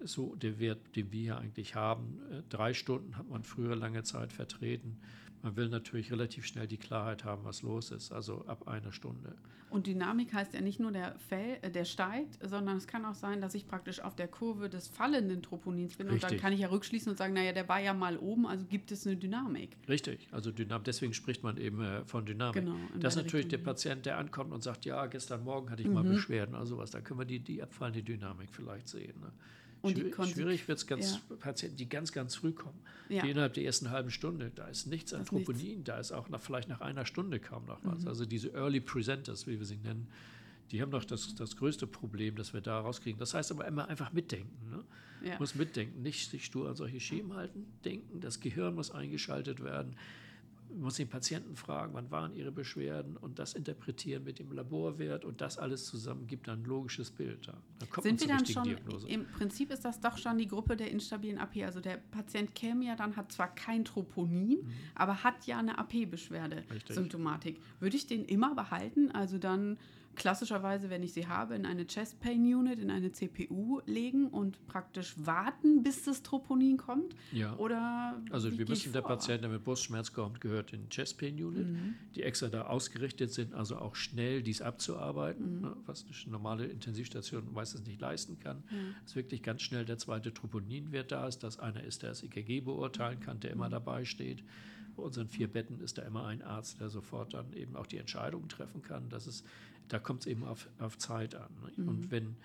so 0.00 0.34
der 0.36 0.58
Wert, 0.58 0.96
den 0.96 1.12
wir 1.12 1.20
hier 1.20 1.38
eigentlich 1.38 1.74
haben. 1.74 2.20
Äh, 2.30 2.42
drei 2.48 2.74
Stunden 2.74 3.16
hat 3.16 3.28
man 3.28 3.42
früher 3.44 3.76
lange 3.76 4.02
Zeit 4.02 4.32
vertreten. 4.32 4.98
Man 5.42 5.56
will 5.56 5.68
natürlich 5.68 6.10
relativ 6.10 6.46
schnell 6.46 6.66
die 6.66 6.78
Klarheit 6.78 7.24
haben, 7.24 7.44
was 7.44 7.62
los 7.62 7.90
ist, 7.90 8.12
also 8.12 8.44
ab 8.46 8.66
einer 8.66 8.92
Stunde. 8.92 9.36
Und 9.68 9.86
Dynamik 9.86 10.32
heißt 10.32 10.54
ja 10.54 10.60
nicht 10.60 10.78
nur, 10.78 10.92
der, 10.92 11.16
Fell, 11.28 11.58
äh, 11.62 11.70
der 11.70 11.84
steigt, 11.84 12.38
sondern 12.42 12.76
es 12.76 12.86
kann 12.86 13.04
auch 13.04 13.14
sein, 13.14 13.40
dass 13.40 13.54
ich 13.54 13.66
praktisch 13.66 14.00
auf 14.00 14.14
der 14.14 14.28
Kurve 14.28 14.68
des 14.68 14.88
fallenden 14.88 15.42
Troponins 15.42 15.96
bin. 15.96 16.06
Richtig. 16.06 16.24
Und 16.24 16.32
dann 16.32 16.40
kann 16.40 16.52
ich 16.52 16.60
ja 16.60 16.68
rückschließen 16.68 17.10
und 17.10 17.18
sagen, 17.18 17.34
naja, 17.34 17.52
der 17.52 17.68
war 17.68 17.80
ja 17.80 17.92
mal 17.92 18.16
oben, 18.16 18.46
also 18.46 18.64
gibt 18.64 18.92
es 18.92 19.06
eine 19.06 19.16
Dynamik. 19.16 19.76
Richtig, 19.88 20.28
also 20.30 20.50
Dynam 20.50 20.84
deswegen 20.84 21.14
spricht 21.14 21.42
man 21.42 21.56
eben 21.56 21.82
äh, 21.82 22.04
von 22.04 22.24
Dynamik. 22.24 22.64
Genau, 22.64 22.76
das 22.98 23.14
ist 23.16 23.22
natürlich 23.22 23.46
Richtung. 23.46 23.64
der 23.64 23.70
Patient, 23.70 24.06
der 24.06 24.18
ankommt 24.18 24.52
und 24.52 24.62
sagt, 24.62 24.84
ja, 24.84 25.06
gestern 25.06 25.44
Morgen 25.44 25.70
hatte 25.70 25.82
ich 25.82 25.88
mhm. 25.88 25.94
mal 25.94 26.04
Beschwerden 26.04 26.54
oder 26.54 26.66
sowas. 26.66 26.90
Da 26.90 27.00
können 27.00 27.20
wir 27.20 27.26
die, 27.26 27.40
die 27.40 27.62
abfallende 27.62 28.02
Dynamik 28.02 28.50
vielleicht 28.52 28.88
sehen. 28.88 29.20
Ne? 29.20 29.32
Schwierig, 29.84 30.14
schwierig 30.32 30.68
wird 30.68 30.78
es 30.78 30.86
ganz 30.86 31.20
ja. 31.28 31.36
Patienten, 31.36 31.76
die 31.76 31.88
ganz, 31.88 32.12
ganz 32.12 32.34
früh 32.34 32.52
kommen, 32.52 32.78
ja. 33.08 33.22
die 33.22 33.30
innerhalb 33.30 33.54
der 33.54 33.64
ersten 33.64 33.90
halben 33.90 34.10
Stunde, 34.10 34.50
da 34.54 34.66
ist 34.66 34.86
nichts 34.86 35.12
an 35.12 35.24
Troponin, 35.24 35.84
da 35.84 35.98
ist 35.98 36.12
auch 36.12 36.28
nach, 36.28 36.40
vielleicht 36.40 36.68
nach 36.68 36.80
einer 36.80 37.06
Stunde 37.06 37.40
kaum 37.40 37.66
noch 37.66 37.80
was. 37.84 38.02
Mhm. 38.02 38.08
Also 38.08 38.24
diese 38.24 38.52
Early 38.52 38.80
Presenters, 38.80 39.46
wie 39.46 39.58
wir 39.58 39.66
sie 39.66 39.76
nennen, 39.76 40.08
die 40.70 40.82
haben 40.82 40.90
doch 40.90 41.04
das, 41.04 41.34
das 41.34 41.56
größte 41.56 41.86
Problem, 41.86 42.34
das 42.34 42.52
wir 42.52 42.60
da 42.60 42.80
rauskriegen. 42.80 43.18
Das 43.18 43.34
heißt 43.34 43.52
aber 43.52 43.66
immer 43.66 43.88
einfach 43.88 44.12
mitdenken. 44.12 44.70
Ne? 44.70 44.84
Ja. 45.28 45.38
Muss 45.38 45.54
mitdenken, 45.54 46.02
nicht 46.02 46.30
sich 46.30 46.44
stur 46.44 46.68
an 46.68 46.76
solche 46.76 47.00
Schemen 47.00 47.34
halten, 47.34 47.66
denken, 47.84 48.20
das 48.20 48.40
Gehirn 48.40 48.74
muss 48.74 48.90
eingeschaltet 48.90 49.62
werden 49.62 49.96
muss 50.74 50.96
den 50.96 51.08
Patienten 51.08 51.56
fragen, 51.56 51.94
wann 51.94 52.10
waren 52.10 52.34
ihre 52.34 52.52
Beschwerden 52.52 53.16
und 53.16 53.38
das 53.38 53.54
interpretieren 53.54 54.24
mit 54.24 54.38
dem 54.38 54.52
Laborwert 54.52 55.24
und 55.24 55.40
das 55.40 55.58
alles 55.58 55.86
zusammen 55.86 56.26
gibt 56.26 56.48
dann 56.48 56.62
ein 56.62 56.64
logisches 56.64 57.10
Bild. 57.10 57.46
Da 57.46 57.86
kommt 57.86 58.06
Sind 58.06 58.20
wir 58.20 58.28
dann 58.28 58.46
schon, 58.46 58.64
Diagnose. 58.64 59.08
im 59.08 59.26
Prinzip 59.26 59.70
ist 59.70 59.84
das 59.84 60.00
doch 60.00 60.18
schon 60.18 60.38
die 60.38 60.48
Gruppe 60.48 60.76
der 60.76 60.90
instabilen 60.90 61.38
AP. 61.38 61.56
Also 61.64 61.80
der 61.80 61.96
Patient 61.96 62.54
käme 62.54 62.84
ja 62.84 62.96
dann, 62.96 63.16
hat 63.16 63.32
zwar 63.32 63.54
kein 63.54 63.84
Troponin, 63.84 64.60
mhm. 64.62 64.72
aber 64.94 65.22
hat 65.24 65.46
ja 65.46 65.58
eine 65.58 65.78
AP-Beschwerde, 65.78 66.64
Symptomatik. 66.88 67.60
Würde 67.80 67.96
ich 67.96 68.06
den 68.06 68.24
immer 68.24 68.54
behalten? 68.54 69.10
Also 69.10 69.38
dann 69.38 69.78
klassischerweise, 70.16 70.90
wenn 70.90 71.02
ich 71.02 71.12
sie 71.12 71.28
habe, 71.28 71.54
in 71.54 71.66
eine 71.66 71.86
Chest 71.86 72.20
Pain 72.20 72.42
Unit, 72.42 72.78
in 72.78 72.90
eine 72.90 73.12
CPU 73.12 73.80
legen 73.86 74.28
und 74.28 74.66
praktisch 74.66 75.14
warten, 75.18 75.82
bis 75.82 76.04
das 76.04 76.22
Troponin 76.22 76.76
kommt? 76.76 77.14
Ja. 77.32 77.54
Oder 77.56 78.20
also 78.30 78.56
wir 78.56 78.66
müssen 78.68 78.92
der 78.92 79.02
Patient, 79.02 79.42
der 79.42 79.50
mit 79.50 79.62
Brustschmerz 79.62 80.12
kommt, 80.12 80.40
gehört 80.40 80.72
in 80.72 80.88
Chest 80.88 81.18
Pain 81.18 81.34
Unit, 81.42 81.68
mhm. 81.68 81.94
die 82.14 82.22
extra 82.22 82.48
da 82.48 82.62
ausgerichtet 82.62 83.32
sind, 83.32 83.54
also 83.54 83.76
auch 83.76 83.94
schnell 83.94 84.42
dies 84.42 84.62
abzuarbeiten, 84.62 85.56
mhm. 85.56 85.60
Ne, 85.60 85.76
was 85.86 86.04
eine 86.04 86.32
normale 86.32 86.66
Intensivstation 86.66 87.52
meistens 87.52 87.86
nicht 87.86 88.00
leisten 88.00 88.38
kann. 88.38 88.64
Mhm. 88.70 88.94
Dass 89.04 89.16
wirklich 89.16 89.42
ganz 89.42 89.62
schnell 89.62 89.84
der 89.84 89.98
zweite 89.98 90.32
Troponinwert 90.32 91.12
da 91.12 91.26
ist, 91.26 91.40
dass 91.40 91.58
einer 91.58 91.82
ist, 91.84 92.02
der 92.02 92.10
das 92.10 92.22
EKG 92.22 92.60
beurteilen 92.60 93.20
kann, 93.20 93.40
der 93.40 93.50
immer 93.50 93.66
mhm. 93.66 93.72
dabei 93.72 94.04
steht. 94.04 94.42
Bei 94.96 95.02
unseren 95.02 95.28
vier 95.28 95.48
Betten 95.48 95.80
ist 95.80 95.98
da 95.98 96.02
immer 96.02 96.26
ein 96.26 96.42
Arzt, 96.42 96.80
der 96.80 96.88
sofort 96.88 97.34
dann 97.34 97.52
eben 97.52 97.76
auch 97.76 97.86
die 97.86 97.98
Entscheidung 97.98 98.48
treffen 98.48 98.82
kann. 98.82 99.08
Das 99.10 99.26
ist 99.26 99.44
da 99.88 99.98
kommt 99.98 100.20
es 100.22 100.26
eben 100.26 100.44
auf, 100.44 100.68
auf 100.78 100.98
Zeit 100.98 101.34
an. 101.34 101.48
Ne? 101.62 101.72
Mhm. 101.76 101.88
Und 101.88 102.10
wenn 102.10 102.36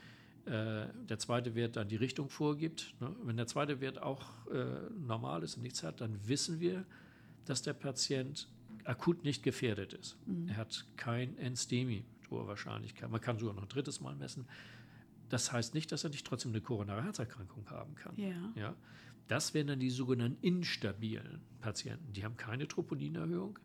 äh, 0.45 0.87
der 1.09 1.19
zweite 1.19 1.55
Wert 1.55 1.75
dann 1.75 1.87
die 1.87 1.95
Richtung 1.95 2.29
vorgibt, 2.29 2.93
ne? 2.99 3.15
wenn 3.23 3.37
der 3.37 3.47
zweite 3.47 3.81
Wert 3.81 4.01
auch 4.01 4.25
äh, 4.47 4.89
normal 4.99 5.43
ist 5.43 5.57
und 5.57 5.63
nichts 5.63 5.83
hat, 5.83 6.01
dann 6.01 6.27
wissen 6.27 6.59
wir, 6.59 6.85
dass 7.45 7.61
der 7.61 7.73
Patient 7.73 8.47
akut 8.83 9.23
nicht 9.23 9.43
gefährdet 9.43 9.93
ist. 9.93 10.17
Mhm. 10.25 10.49
Er 10.49 10.57
hat 10.57 10.85
kein 10.97 11.37
Endstemi, 11.37 12.03
hohe 12.29 12.47
Wahrscheinlichkeit. 12.47 13.09
Man 13.09 13.21
kann 13.21 13.37
sogar 13.37 13.55
noch 13.55 13.63
ein 13.63 13.69
drittes 13.69 14.01
Mal 14.01 14.15
messen. 14.15 14.45
Das 15.29 15.51
heißt 15.51 15.73
nicht, 15.73 15.91
dass 15.91 16.03
er 16.03 16.09
nicht 16.09 16.27
trotzdem 16.27 16.51
eine 16.51 16.61
koronare 16.61 17.03
Herzerkrankung 17.03 17.69
haben 17.69 17.95
kann. 17.95 18.13
Ja. 18.17 18.51
Ja? 18.55 18.75
Das 19.27 19.53
wären 19.53 19.67
dann 19.67 19.79
die 19.79 19.89
sogenannten 19.89 20.43
instabilen 20.43 21.41
Patienten. 21.61 22.13
Die 22.13 22.23
haben 22.23 22.37
keine 22.37 22.67
Troponinerhöhung, 22.67 23.59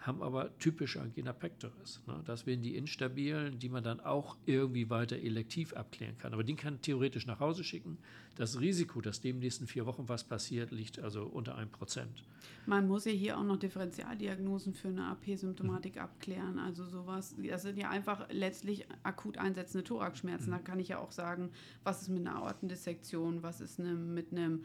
haben 0.00 0.22
aber 0.22 0.56
typische 0.58 1.00
Angina 1.00 1.32
pectoris. 1.32 2.00
Ne? 2.06 2.20
Das 2.24 2.46
wären 2.46 2.62
die 2.62 2.76
instabilen, 2.76 3.58
die 3.58 3.68
man 3.68 3.82
dann 3.82 4.00
auch 4.00 4.36
irgendwie 4.46 4.90
weiter 4.90 5.16
elektiv 5.16 5.72
abklären 5.72 6.16
kann. 6.18 6.32
Aber 6.32 6.44
den 6.44 6.56
kann 6.56 6.80
theoretisch 6.80 7.26
nach 7.26 7.40
Hause 7.40 7.64
schicken. 7.64 7.98
Das 8.36 8.60
Risiko, 8.60 9.00
dass 9.00 9.20
dem 9.20 9.40
nächsten 9.40 9.66
vier 9.66 9.86
Wochen 9.86 10.08
was 10.08 10.22
passiert, 10.22 10.70
liegt 10.70 11.00
also 11.00 11.24
unter 11.24 11.56
einem 11.56 11.70
Prozent. 11.70 12.22
Man 12.66 12.86
muss 12.86 13.06
ja 13.06 13.12
hier 13.12 13.38
auch 13.38 13.42
noch 13.42 13.56
Differentialdiagnosen 13.56 14.74
für 14.74 14.88
eine 14.88 15.06
AP-Symptomatik 15.06 15.96
mhm. 15.96 16.02
abklären. 16.02 16.58
Also 16.60 16.84
sowas, 16.84 17.34
das 17.36 17.62
sind 17.62 17.78
ja 17.78 17.90
einfach 17.90 18.28
letztlich 18.30 18.86
akut 19.02 19.38
einsetzende 19.38 19.82
Thoraxschmerzen. 19.82 20.50
Mhm. 20.50 20.52
Da 20.52 20.58
kann 20.58 20.78
ich 20.78 20.88
ja 20.88 20.98
auch 20.98 21.10
sagen, 21.10 21.50
was 21.82 22.02
ist 22.02 22.08
mit 22.08 22.26
einer 22.26 22.36
Aortendissektion, 22.36 23.42
was 23.42 23.60
ist 23.60 23.80
eine, 23.80 23.94
mit 23.94 24.30
einem 24.30 24.64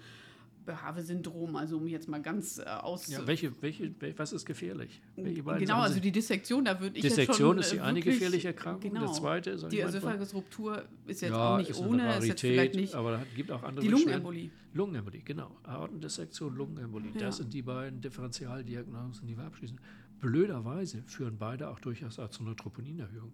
Behave-Syndrom, 0.66 1.56
also 1.56 1.78
um 1.78 1.88
jetzt 1.88 2.08
mal 2.08 2.22
ganz 2.22 2.60
äh, 2.60 2.64
aus. 2.64 3.08
Ja, 3.08 3.26
welche, 3.26 3.52
welche, 3.62 3.94
was 4.18 4.34
ist 4.34 4.46
gefährlich? 4.46 5.02
genau, 5.16 5.80
also 5.80 6.00
die 6.00 6.12
Dissektion, 6.12 6.66
da 6.66 6.80
würde 6.80 6.96
ich 6.96 7.02
Dissektion 7.02 7.28
jetzt 7.28 7.38
schon, 7.38 7.58
ist 7.60 7.72
die 7.74 7.78
äh, 7.78 7.82
eine 7.82 8.00
gefährliche 8.02 8.48
Erkrankung. 8.50 8.92
Genau. 8.92 9.06
Der 9.06 9.14
zweite 9.14 9.50
ist 9.52 9.72
die 9.72 9.82
Ösophagus-Ruptur 9.82 10.84
ist 11.06 11.22
jetzt 11.22 11.32
ja, 11.32 11.54
auch 11.54 11.58
nicht 11.58 11.70
ist 11.72 11.80
ohne, 11.80 12.04
Rarität, 12.04 12.22
ist 12.22 12.28
jetzt 12.28 12.42
vielleicht 12.42 12.76
nicht. 12.76 12.96
Aber 12.96 13.22
es 13.22 13.36
gibt 13.36 13.52
auch 13.52 13.64
andere 13.64 13.86
Die 13.86 13.92
Lungenembolie. 13.92 14.50
Lungenembolie, 14.74 15.22
genau. 15.22 15.56
Aortendissektion, 15.64 16.56
Lungenembolie. 16.56 17.12
Ja. 17.14 17.20
Das 17.20 17.38
sind 17.38 17.54
die 17.54 17.62
beiden 17.62 18.02
Differentialdiagnosen, 18.02 19.28
die 19.28 19.38
wir 19.38 19.44
abschließen. 19.44 19.80
Blöderweise 20.20 21.04
führen 21.06 21.38
beide 21.38 21.70
auch 21.70 21.80
durchaus 21.80 22.18
auch 22.18 22.30
zu 22.30 22.44
einer 22.44 22.56
Troponinerhöhung. 22.56 23.34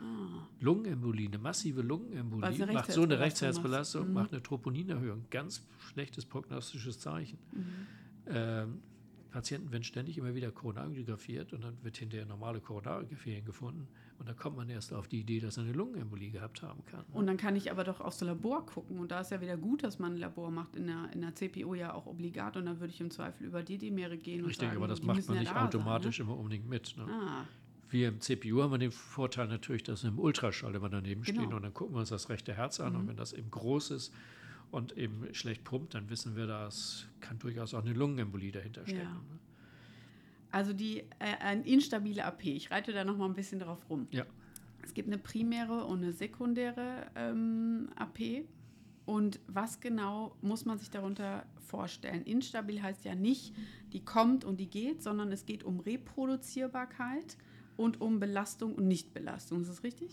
Ah. 0.00 0.46
Lungenembolie, 0.60 1.28
eine 1.28 1.38
massive 1.38 1.82
Lungenembolie, 1.82 2.46
eine 2.46 2.72
macht 2.72 2.92
so 2.92 3.02
eine 3.02 3.18
Rechtsherzbelastung. 3.18 4.08
Mhm. 4.08 4.14
macht 4.14 4.32
eine 4.32 4.42
Troponinerhöhung. 4.42 5.26
Ganz 5.30 5.66
schlechtes 5.78 6.24
prognostisches 6.26 6.98
Zeichen. 6.98 7.38
Mhm. 7.52 7.86
Ähm, 8.26 8.82
Patienten 9.30 9.70
werden 9.72 9.84
ständig 9.84 10.16
immer 10.18 10.34
wieder 10.34 10.50
koronarangiografiert 10.50 11.52
und 11.52 11.62
dann 11.62 11.76
wird 11.82 11.96
hinterher 11.96 12.26
normale 12.26 12.60
Koronarangiographien 12.60 13.44
gefunden 13.44 13.88
und 14.18 14.28
dann 14.28 14.36
kommt 14.36 14.56
man 14.56 14.68
erst 14.68 14.92
auf 14.92 15.06
die 15.06 15.20
Idee, 15.20 15.38
dass 15.38 15.58
er 15.58 15.62
eine 15.62 15.72
Lungenembolie 15.72 16.30
gehabt 16.30 16.62
haben 16.62 16.84
kann. 16.86 17.04
Und 17.12 17.26
dann 17.28 17.36
kann 17.36 17.54
ich 17.54 17.70
aber 17.70 17.84
doch 17.84 18.00
aufs 18.00 18.20
Labor 18.20 18.66
gucken. 18.66 18.98
Und 18.98 19.12
da 19.12 19.20
ist 19.20 19.30
ja 19.30 19.40
wieder 19.40 19.56
gut, 19.56 19.84
dass 19.84 20.00
man 20.00 20.14
ein 20.14 20.18
Labor 20.18 20.50
macht, 20.50 20.74
in 20.74 20.88
der, 20.88 21.08
in 21.12 21.20
der 21.20 21.34
CPO 21.36 21.74
ja 21.74 21.94
auch 21.94 22.06
obligat. 22.06 22.56
Und 22.56 22.66
dann 22.66 22.80
würde 22.80 22.92
ich 22.92 23.00
im 23.00 23.12
Zweifel 23.12 23.46
über 23.46 23.62
die 23.62 23.78
D-Mere 23.78 24.18
gehen 24.18 24.40
und 24.40 24.48
Richtig, 24.48 24.68
sagen, 24.68 24.78
aber 24.78 24.88
das 24.88 25.02
macht 25.02 25.26
man 25.28 25.36
ja 25.36 25.42
nicht 25.42 25.54
da 25.54 25.66
automatisch 25.66 26.18
immer 26.18 26.36
unbedingt 26.36 26.68
mit. 26.68 26.96
Ne? 26.96 27.06
Sein, 27.06 27.14
ne? 27.14 27.22
Ah, 27.30 27.46
Wir 27.90 28.08
im 28.08 28.20
CPU 28.20 28.62
haben 28.62 28.70
wir 28.72 28.78
den 28.78 28.92
Vorteil 28.92 29.48
natürlich, 29.48 29.82
dass 29.82 30.02
wir 30.02 30.10
im 30.10 30.18
Ultraschall 30.18 30.74
immer 30.74 30.90
daneben 30.90 31.22
Genau. 31.22 31.40
stehen 31.42 31.54
und 31.54 31.62
dann 31.62 31.72
gucken 31.74 31.94
wir 31.94 32.00
uns 32.00 32.10
das 32.10 32.28
rechte 32.28 32.54
Herz 32.54 32.80
an 32.80 32.96
und 32.96 33.08
wenn 33.08 33.16
das 33.16 33.32
eben 33.32 33.50
groß 33.50 33.92
ist 33.92 34.12
und 34.70 34.96
eben 34.98 35.32
schlecht 35.34 35.64
pumpt, 35.64 35.94
dann 35.94 36.10
wissen 36.10 36.36
wir, 36.36 36.46
das 36.46 37.06
kann 37.20 37.38
durchaus 37.38 37.72
auch 37.72 37.82
eine 37.82 37.94
Lungenembolie 37.94 38.52
dahinter 38.52 38.82
stecken. 38.82 39.00
Ja. 39.00 39.12
Ne? 39.12 39.38
also 40.50 40.72
die 40.72 41.00
äh, 41.18 41.36
ein 41.40 41.64
instabile 41.64 42.24
AP. 42.24 42.44
Ich 42.44 42.70
reite 42.70 42.92
da 42.92 43.04
noch 43.04 43.16
mal 43.16 43.26
ein 43.26 43.34
bisschen 43.34 43.58
drauf 43.60 43.78
rum. 43.88 44.06
Ja. 44.10 44.24
Es 44.82 44.94
gibt 44.94 45.08
eine 45.08 45.18
primäre 45.18 45.84
und 45.84 46.02
eine 46.02 46.12
sekundäre 46.12 47.06
ähm, 47.14 47.90
AP. 47.96 48.44
Und 49.04 49.40
was 49.46 49.80
genau 49.80 50.36
muss 50.42 50.64
man 50.64 50.78
sich 50.78 50.90
darunter 50.90 51.46
vorstellen? 51.66 52.24
Instabil 52.24 52.82
heißt 52.82 53.04
ja 53.04 53.14
nicht, 53.14 53.54
die 53.92 54.04
kommt 54.04 54.44
und 54.44 54.58
die 54.60 54.68
geht, 54.68 55.02
sondern 55.02 55.32
es 55.32 55.46
geht 55.46 55.64
um 55.64 55.80
Reproduzierbarkeit 55.80 57.36
und 57.78 58.00
um 58.00 58.20
Belastung 58.20 58.74
und 58.74 58.88
Nichtbelastung. 58.88 59.62
Ist 59.62 59.70
das 59.70 59.82
richtig? 59.82 60.10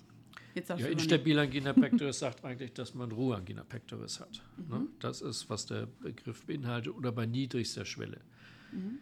Jetzt 0.54 0.70
Ja, 0.70 0.78
instabil 0.88 1.38
Angina 1.38 1.74
pectoris 1.74 2.20
sagt 2.20 2.46
eigentlich, 2.46 2.74
dass 2.74 2.94
man 2.94 3.12
Ruheangina 3.12 3.64
pectoris 3.64 4.20
hat. 4.20 4.42
Mhm. 4.58 4.70
Ne? 4.70 4.88
Das 5.00 5.22
ist, 5.22 5.50
was 5.50 5.66
der 5.66 5.86
Begriff 5.86 6.46
beinhaltet 6.46 6.94
oder 6.94 7.12
bei 7.12 7.26
niedrigster 7.26 7.84
Schwelle. 7.84 8.22
Mhm. 8.72 9.00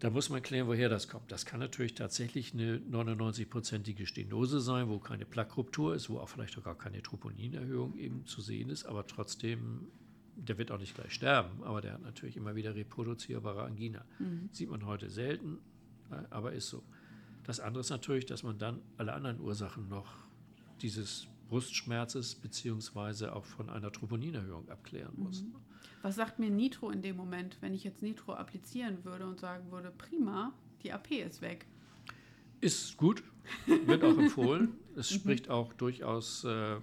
Da 0.00 0.10
muss 0.10 0.30
man 0.30 0.42
klären, 0.42 0.66
woher 0.66 0.88
das 0.88 1.06
kommt. 1.06 1.30
Das 1.30 1.46
kann 1.46 1.60
natürlich 1.60 1.94
tatsächlich 1.94 2.54
eine 2.54 2.78
99-prozentige 2.78 4.06
Stenose 4.06 4.60
sein, 4.60 4.88
wo 4.88 4.98
keine 4.98 5.24
Plaqueruptur 5.24 5.94
ist, 5.94 6.10
wo 6.10 6.18
auch 6.18 6.28
vielleicht 6.28 6.58
auch 6.58 6.64
gar 6.64 6.76
keine 6.76 7.02
Troponinerhöhung 7.02 7.96
eben 7.96 8.26
zu 8.26 8.40
sehen 8.40 8.68
ist, 8.68 8.84
aber 8.84 9.06
trotzdem, 9.06 9.86
der 10.34 10.58
wird 10.58 10.72
auch 10.72 10.80
nicht 10.80 10.96
gleich 10.96 11.12
sterben, 11.12 11.62
aber 11.62 11.80
der 11.80 11.92
hat 11.92 12.02
natürlich 12.02 12.36
immer 12.36 12.56
wieder 12.56 12.74
reproduzierbare 12.74 13.62
Angina. 13.62 14.04
Mhm. 14.18 14.48
Sieht 14.50 14.70
man 14.70 14.86
heute 14.86 15.08
selten, 15.08 15.58
äh, 16.10 16.16
aber 16.30 16.52
ist 16.52 16.66
so. 16.66 16.82
Das 17.44 17.60
andere 17.60 17.80
ist 17.80 17.90
natürlich, 17.90 18.26
dass 18.26 18.42
man 18.42 18.58
dann 18.58 18.80
alle 18.96 19.12
anderen 19.12 19.40
Ursachen 19.40 19.88
noch 19.88 20.14
dieses 20.80 21.26
Brustschmerzes 21.48 22.34
beziehungsweise 22.36 23.34
auch 23.34 23.44
von 23.44 23.68
einer 23.68 23.92
Troponinerhöhung 23.92 24.68
abklären 24.68 25.12
muss. 25.16 25.44
Was 26.02 26.16
sagt 26.16 26.38
mir 26.38 26.50
Nitro 26.50 26.90
in 26.90 27.02
dem 27.02 27.16
Moment, 27.16 27.58
wenn 27.60 27.74
ich 27.74 27.84
jetzt 27.84 28.02
Nitro 28.02 28.32
applizieren 28.32 29.04
würde 29.04 29.26
und 29.26 29.38
sagen 29.38 29.70
würde, 29.70 29.90
prima, 29.90 30.52
die 30.82 30.92
AP 30.92 31.12
ist 31.12 31.42
weg? 31.42 31.66
Ist 32.62 32.96
gut, 32.96 33.22
wird 33.66 34.02
auch 34.02 34.16
empfohlen. 34.18 34.72
Es 34.96 35.10
spricht 35.10 35.50
auch 35.50 35.72
durchaus 35.72 36.44
äh, 36.44 36.74
äh, 36.74 36.78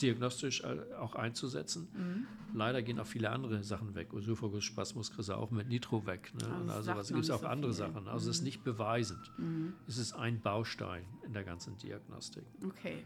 diagnostisch 0.00 0.62
äh, 0.62 0.78
auch 0.98 1.14
einzusetzen. 1.14 2.26
Leider 2.52 2.82
gehen 2.82 2.98
auch 2.98 3.06
viele 3.06 3.30
andere 3.30 3.62
Sachen 3.62 3.94
weg. 3.94 4.12
Esophagus, 4.12 4.64
Spasmuskrise 4.64 5.36
auch 5.36 5.50
mit 5.50 5.68
Nitro 5.68 6.04
weg. 6.06 6.32
Ne? 6.40 6.48
Also 6.48 6.64
es 6.68 6.70
also 6.70 6.94
was 6.96 7.08
gibt 7.08 7.20
es 7.20 7.30
auch 7.30 7.40
so 7.42 7.46
andere 7.46 7.72
viel. 7.72 7.78
Sachen. 7.78 8.08
Also 8.08 8.30
es 8.30 8.38
ist 8.38 8.42
nicht 8.42 8.64
beweisend. 8.64 9.30
Mhm. 9.38 9.74
Es 9.86 9.98
ist 9.98 10.14
ein 10.14 10.40
Baustein 10.40 11.04
in 11.24 11.32
der 11.32 11.44
ganzen 11.44 11.76
Diagnostik. 11.76 12.44
Okay. 12.66 13.04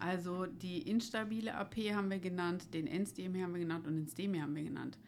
Also 0.00 0.46
die 0.46 0.78
instabile 0.78 1.54
AP 1.54 1.76
haben 1.94 2.10
wir 2.10 2.18
genannt, 2.18 2.72
den 2.72 2.86
NSDM 2.86 3.40
haben 3.42 3.52
wir 3.52 3.60
genannt 3.60 3.86
und 3.86 3.96
den 3.96 4.08
STEMI 4.08 4.38
haben 4.38 4.56
wir 4.56 4.64
genannt. 4.64 4.98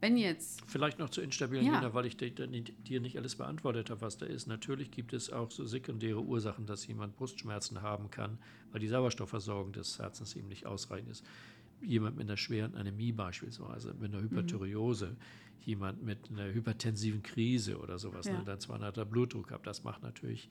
Wenn 0.00 0.16
jetzt, 0.18 0.62
Vielleicht 0.66 0.98
noch 0.98 1.08
zu 1.10 1.22
instabilen 1.22 1.64
Ja. 1.64 1.72
Angina, 1.74 1.94
weil 1.94 2.06
ich 2.06 2.16
dir, 2.16 2.30
nicht 3.00 3.16
alles 3.16 3.36
beantwortet 3.36 3.88
habe, 3.90 4.02
was 4.02 4.18
da 4.18 4.26
ist. 4.26 4.46
Natürlich 4.46 4.90
gibt 4.90 5.12
es 5.14 5.30
auch 5.30 5.50
so 5.50 5.64
sekundäre 5.64 6.20
Ursachen, 6.22 6.66
dass 6.66 6.86
jemand 6.86 7.16
Brustschmerzen 7.16 7.80
haben 7.82 8.10
kann, 8.10 8.38
weil 8.72 8.80
die 8.80 8.88
Sauerstoffversorgung 8.88 9.72
des 9.72 9.98
Herzens 9.98 10.36
eben 10.36 10.48
nicht 10.48 10.66
ausreichend 10.66 11.10
ist. 11.10 11.24
Jemand 11.80 12.16
mit 12.16 12.26
einer 12.28 12.36
schweren 12.36 12.74
Anämie 12.74 13.12
beispielsweise, 13.12 13.94
mit 13.94 14.12
einer 14.12 14.22
Hyperthyreose, 14.22 15.16
jemand 15.64 16.02
mit 16.02 16.30
einer 16.30 16.52
hypertensiven 16.52 17.22
Krise 17.22 17.78
oder 17.78 17.98
sowas, 17.98 18.26
Ja. 18.26 18.34
ne, 18.38 18.44
dann 18.44 18.58
200er 18.58 19.04
Blutdruck 19.04 19.50
hat, 19.50 19.66
das 19.66 19.82
macht 19.82 20.02
natürlich 20.02 20.48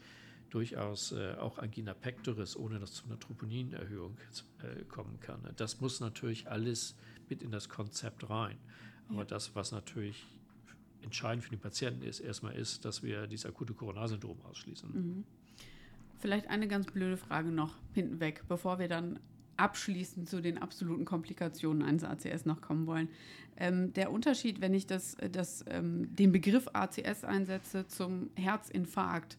durchaus 0.49 1.11
äh, 1.11 1.35
auch 1.39 1.57
Angina 1.57 1.93
pectoris, 1.93 2.55
ohne 2.55 2.79
dass 2.79 2.93
zu 2.93 3.05
einer 3.05 3.19
Troponinerhöhung 3.19 4.17
äh, 4.63 4.83
kommen 4.85 5.19
kann. 5.19 5.41
Das 5.55 5.81
muss 5.81 5.99
natürlich 5.99 6.47
alles 6.49 6.95
mit 7.29 7.41
in 7.41 7.51
das 7.51 7.69
Konzept 7.69 8.29
rein. 8.29 8.57
Aber 9.09 9.19
Ja. 9.19 9.25
das, 9.25 9.55
was 9.55 9.71
natürlich 9.71 10.25
entscheidend 11.03 11.43
für 11.43 11.51
den 11.51 11.59
Patienten 11.59 12.03
ist, 12.03 12.19
erstmal 12.19 12.55
ist, 12.55 12.83
dass 12.83 13.03
wir 13.03 13.27
dieses 13.27 13.45
akute 13.45 13.73
Coronarsyndrom 13.73 14.41
ausschließen. 14.43 14.89
Mhm. 14.93 15.23
vielleicht 16.17 16.49
eine 16.49 16.67
ganz 16.67 16.87
blöde 16.87 17.17
Frage 17.17 17.49
noch 17.49 17.75
hinten 17.93 18.19
weg, 18.19 18.43
bevor 18.47 18.79
wir 18.79 18.87
dann 18.87 19.19
abschließend 19.57 20.27
zu 20.27 20.41
den 20.41 20.57
absoluten 20.57 21.05
Komplikationen 21.05 21.83
eines 21.83 22.03
ACS 22.03 22.45
noch 22.45 22.61
kommen 22.61 22.87
wollen. 22.87 23.09
Ähm, 23.57 23.93
der 23.93 24.11
Unterschied, 24.11 24.59
wenn 24.59 24.73
ich 24.73 24.87
das, 24.87 25.15
das, 25.31 25.63
ähm, 25.67 26.13
den 26.15 26.31
Begriff 26.31 26.67
ACS 26.73 27.23
einsetze 27.23 27.87
zum 27.87 28.29
Herzinfarkt, 28.35 29.37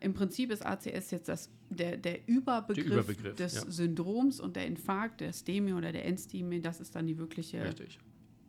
im 0.00 0.12
Prinzip 0.12 0.50
ist 0.50 0.66
ACS 0.66 1.12
jetzt 1.12 1.28
das, 1.28 1.50
der, 1.70 1.96
der 1.96 2.26
Überbegriff, 2.28 2.84
Überbegriff, 2.84 3.36
des 3.36 3.54
ja. 3.54 3.70
Syndroms 3.70 4.40
und 4.40 4.56
der 4.56 4.66
Infarkt, 4.66 5.20
der 5.20 5.32
STEMI 5.32 5.72
oder 5.72 5.92
der 5.92 6.10
NSTEMI, 6.10 6.60
das 6.60 6.80
ist 6.80 6.94
dann 6.94 7.06
die 7.06 7.16
wirkliche 7.16 7.64
Richtig. 7.64 7.98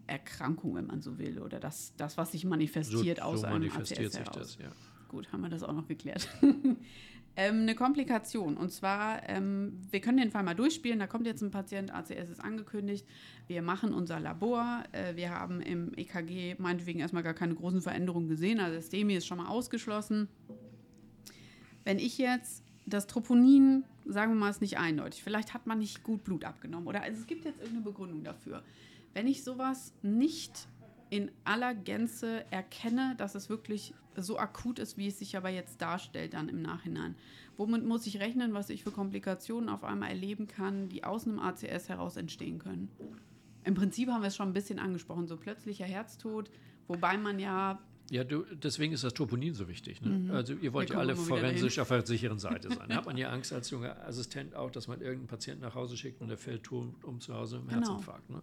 Erkrankung, 0.07 0.75
wenn 0.75 0.87
man 0.87 1.01
so 1.01 1.17
will, 1.17 1.39
oder 1.41 1.59
das, 1.59 1.93
das 1.97 2.17
was 2.17 2.31
sich 2.31 2.45
manifestiert 2.45 3.17
so, 3.17 3.23
aus 3.23 3.41
so 3.41 3.47
einem 3.47 3.59
manifestiert 3.59 4.15
ACS 4.15 4.15
sich 4.15 4.27
das, 4.29 4.57
ja. 4.57 4.71
Gut, 5.07 5.31
haben 5.31 5.41
wir 5.41 5.49
das 5.49 5.63
auch 5.63 5.73
noch 5.73 5.87
geklärt. 5.87 6.27
ähm, 7.35 7.61
eine 7.61 7.75
Komplikation. 7.75 8.57
Und 8.57 8.71
zwar, 8.71 9.27
ähm, 9.29 9.79
wir 9.91 10.01
können 10.01 10.17
den 10.17 10.31
Fall 10.31 10.43
mal 10.43 10.55
durchspielen. 10.55 10.99
Da 10.99 11.07
kommt 11.07 11.25
jetzt 11.25 11.41
ein 11.41 11.51
Patient, 11.51 11.93
ACS 11.93 12.29
ist 12.29 12.39
angekündigt. 12.43 13.05
Wir 13.47 13.61
machen 13.61 13.93
unser 13.93 14.19
Labor. 14.19 14.83
Äh, 14.91 15.15
wir 15.15 15.29
haben 15.29 15.61
im 15.61 15.93
EKG 15.95 16.55
meinetwegen 16.57 16.99
erstmal 16.99 17.23
gar 17.23 17.33
keine 17.33 17.55
großen 17.55 17.81
Veränderungen 17.81 18.27
gesehen. 18.27 18.59
Also 18.59 18.75
das 18.75 18.89
DEMI 18.89 19.15
ist 19.15 19.27
schon 19.27 19.37
mal 19.37 19.47
ausgeschlossen. 19.47 20.27
Wenn 21.83 21.99
ich 21.99 22.17
jetzt 22.17 22.63
das 22.87 23.07
Troponin, 23.07 23.83
sagen 24.05 24.33
wir 24.33 24.39
mal, 24.39 24.49
ist 24.49 24.61
nicht 24.61 24.77
eindeutig. 24.77 25.23
Vielleicht 25.23 25.53
hat 25.53 25.67
man 25.67 25.79
nicht 25.79 26.03
gut 26.03 26.23
Blut 26.23 26.45
abgenommen. 26.45 26.87
Oder 26.87 27.03
also 27.03 27.19
es 27.19 27.27
gibt 27.27 27.45
jetzt 27.45 27.59
irgendeine 27.59 27.85
Begründung 27.85 28.23
dafür. 28.23 28.63
Wenn 29.15 29.27
ich 29.27 29.45
sowas 29.45 29.93
nicht 30.01 30.67
in 31.09 31.31
aller 31.45 31.73
Gänze 31.73 32.45
erkenne, 32.51 33.15
dass 33.17 33.33
es 33.33 33.49
wirklich 33.49 33.93
so 34.17 34.37
akut 34.37 34.77
ist, 34.77 34.97
wie 34.97 35.07
es 35.07 35.19
sich 35.19 35.37
aber 35.37 35.47
jetzt 35.47 35.81
darstellt 35.81 36.33
dann 36.33 36.49
im 36.49 36.61
Nachhinein. 36.61 37.15
Womit 37.55 37.85
muss 37.85 38.05
ich 38.07 38.19
rechnen, 38.19 38.53
was 38.53 38.69
ich 38.69 38.83
für 38.83 38.91
Komplikationen 38.91 39.69
auf 39.69 39.85
einmal 39.85 40.09
erleben 40.09 40.47
kann, 40.47 40.89
die 40.89 41.05
aus 41.05 41.25
einem 41.25 41.39
ACS 41.39 41.87
heraus 41.87 42.17
entstehen 42.17 42.59
können? 42.59 42.89
Im 43.63 43.73
Prinzip 43.73 44.09
haben 44.09 44.21
wir 44.21 44.27
es 44.27 44.35
schon 44.35 44.49
ein 44.49 44.53
bisschen 44.53 44.79
angesprochen, 44.79 45.27
so 45.27 45.37
plötzlicher 45.37 45.85
Herztod, 45.85 46.51
wobei 46.89 47.17
man 47.17 47.39
ja 47.39 47.79
Ja, 48.11 48.23
du, 48.23 48.43
deswegen 48.53 48.93
ist 48.93 49.03
das 49.03 49.13
Troponin 49.15 49.55
so 49.55 49.67
wichtig. 49.67 49.99
Ne? 50.01 50.31
Also 50.33 50.53
ihr 50.53 50.73
wollt 50.73 50.91
ja 50.91 50.97
alle 50.99 51.15
forensisch 51.15 51.79
auf 51.79 51.87
der 51.87 52.05
sicheren 52.05 52.37
Seite 52.37 52.69
sein. 52.69 52.87
Da 52.87 52.95
hat 52.97 53.05
man 53.07 53.17
ja 53.17 53.29
Angst 53.29 53.51
als 53.51 53.69
junger 53.71 53.97
Assistent 54.05 54.53
auch, 54.55 54.69
dass 54.69 54.87
man 54.87 55.01
irgendeinen 55.01 55.27
Patienten 55.27 55.63
nach 55.63 55.73
Hause 55.73 55.97
schickt 55.97 56.21
und 56.21 56.27
der 56.27 56.37
fällt 56.37 56.63
tot 56.63 56.87
um 57.03 57.19
zu 57.19 57.33
Hause 57.33 57.57
im 57.57 57.67
Genau. 57.67 57.79
Herzinfarkt. 57.81 58.29
Ne? 58.29 58.41